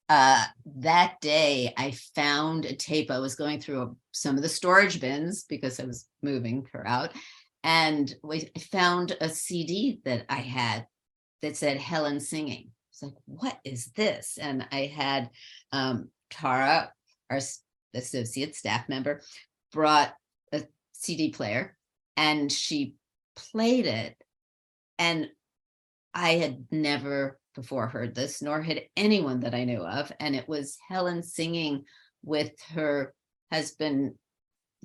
[0.07, 0.43] uh,
[0.77, 3.11] that day I found a tape.
[3.11, 6.87] I was going through a, some of the storage bins because I was moving her
[6.87, 7.11] out,
[7.63, 10.87] and we found a CD that I had
[11.41, 12.71] that said Helen singing.
[12.91, 14.37] It's like, what is this?
[14.41, 15.29] And I had
[15.71, 16.91] um, Tara,
[17.29, 17.39] our
[17.93, 19.21] associate staff member,
[19.71, 20.13] brought
[20.99, 21.77] CD player
[22.17, 22.95] and she
[23.35, 24.15] played it.
[24.97, 25.29] And
[26.13, 30.11] I had never before heard this, nor had anyone that I knew of.
[30.19, 31.85] And it was Helen singing
[32.23, 33.13] with her
[33.51, 34.15] husband,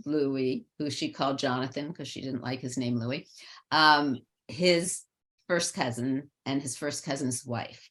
[0.06, 3.28] Louis, who she called Jonathan because she didn't like his name, Louis,
[3.70, 4.18] um,
[4.48, 5.02] his
[5.48, 7.88] first cousin and his first cousin's wife,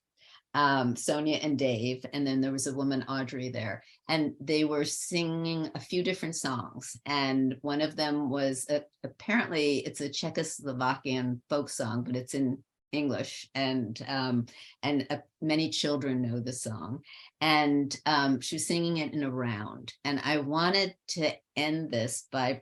[0.53, 2.05] um, Sonia and Dave.
[2.13, 3.83] And then there was a woman, Audrey, there.
[4.09, 6.97] And they were singing a few different songs.
[7.05, 12.57] And one of them was a, apparently it's a Czechoslovakian folk song, but it's in
[12.93, 14.45] English, and um,
[14.83, 17.01] and uh, many children know the song.
[17.41, 19.93] And um, she was singing it in a round.
[20.05, 22.61] And I wanted to end this by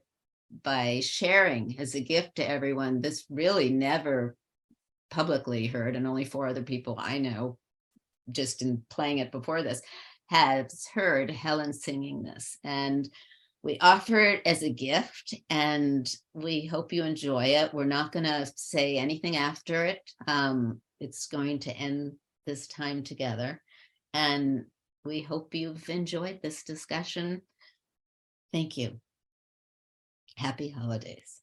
[0.64, 3.02] by sharing as a gift to everyone.
[3.02, 4.36] This really never
[5.10, 7.58] publicly heard, and only four other people I know,
[8.32, 9.82] just in playing it before this,
[10.30, 12.58] has heard Helen singing this.
[12.64, 13.10] And
[13.64, 17.74] we offer it as a gift and we hope you enjoy it.
[17.74, 20.00] We're not going to say anything after it.
[20.28, 22.14] Um, it's going to end
[22.48, 23.62] this time together.
[24.14, 24.66] And
[25.06, 27.42] we hope you've enjoyed this discussion.
[28.52, 29.00] Thank you.
[30.38, 31.42] Happy holidays.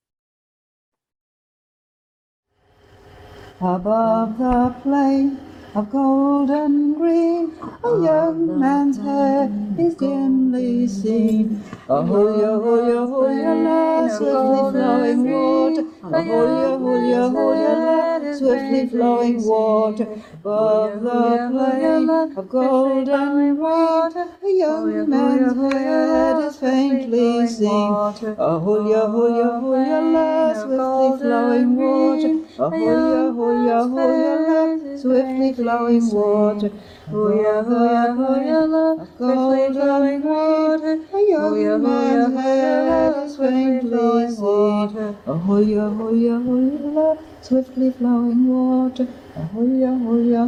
[3.60, 5.38] Above the plain
[5.74, 7.52] of golden green,
[7.84, 11.62] a young man's head is dimly seen.
[11.88, 15.84] A hoya, hoya, hoya, la, swiftly flowing water.
[16.04, 20.06] A hoya, hoya, hoya, la, swiftly flowing water.
[20.34, 24.12] Above the plain of golden green,
[24.42, 27.92] a young man's head is faintly seen.
[28.38, 32.32] A hoya, hoya, hoya, la, swiftly flowing water.
[32.58, 34.57] A hoya, hoya, hoya, la,
[35.00, 36.70] swiftly flowing water.
[37.10, 38.84] Hoya, hoya, hoya, la,
[39.16, 40.94] swiftly flowing water.
[41.14, 45.16] A young man's head is faintly seen.
[45.26, 49.06] A hoya, hoya, swiftly flowing water.
[49.36, 50.42] A hoya, hoya,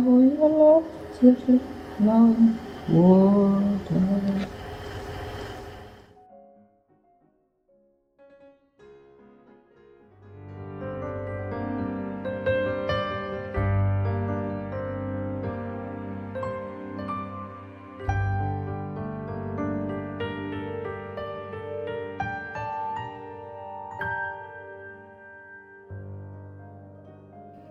[1.19, 1.61] swiftly
[1.99, 2.59] flowing
[2.89, 4.60] water.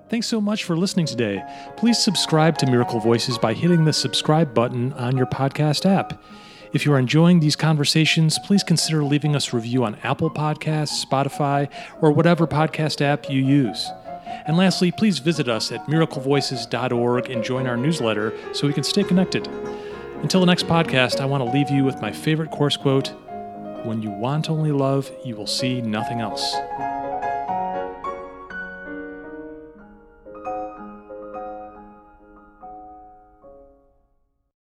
[0.09, 1.43] Thanks so much for listening today.
[1.77, 6.23] Please subscribe to Miracle Voices by hitting the subscribe button on your podcast app.
[6.73, 11.05] If you are enjoying these conversations, please consider leaving us a review on Apple Podcasts,
[11.05, 11.71] Spotify,
[12.01, 13.87] or whatever podcast app you use.
[14.47, 19.03] And lastly, please visit us at miraclevoices.org and join our newsletter so we can stay
[19.03, 19.47] connected.
[20.23, 23.09] Until the next podcast, I want to leave you with my favorite course quote
[23.85, 26.55] When you want only love, you will see nothing else.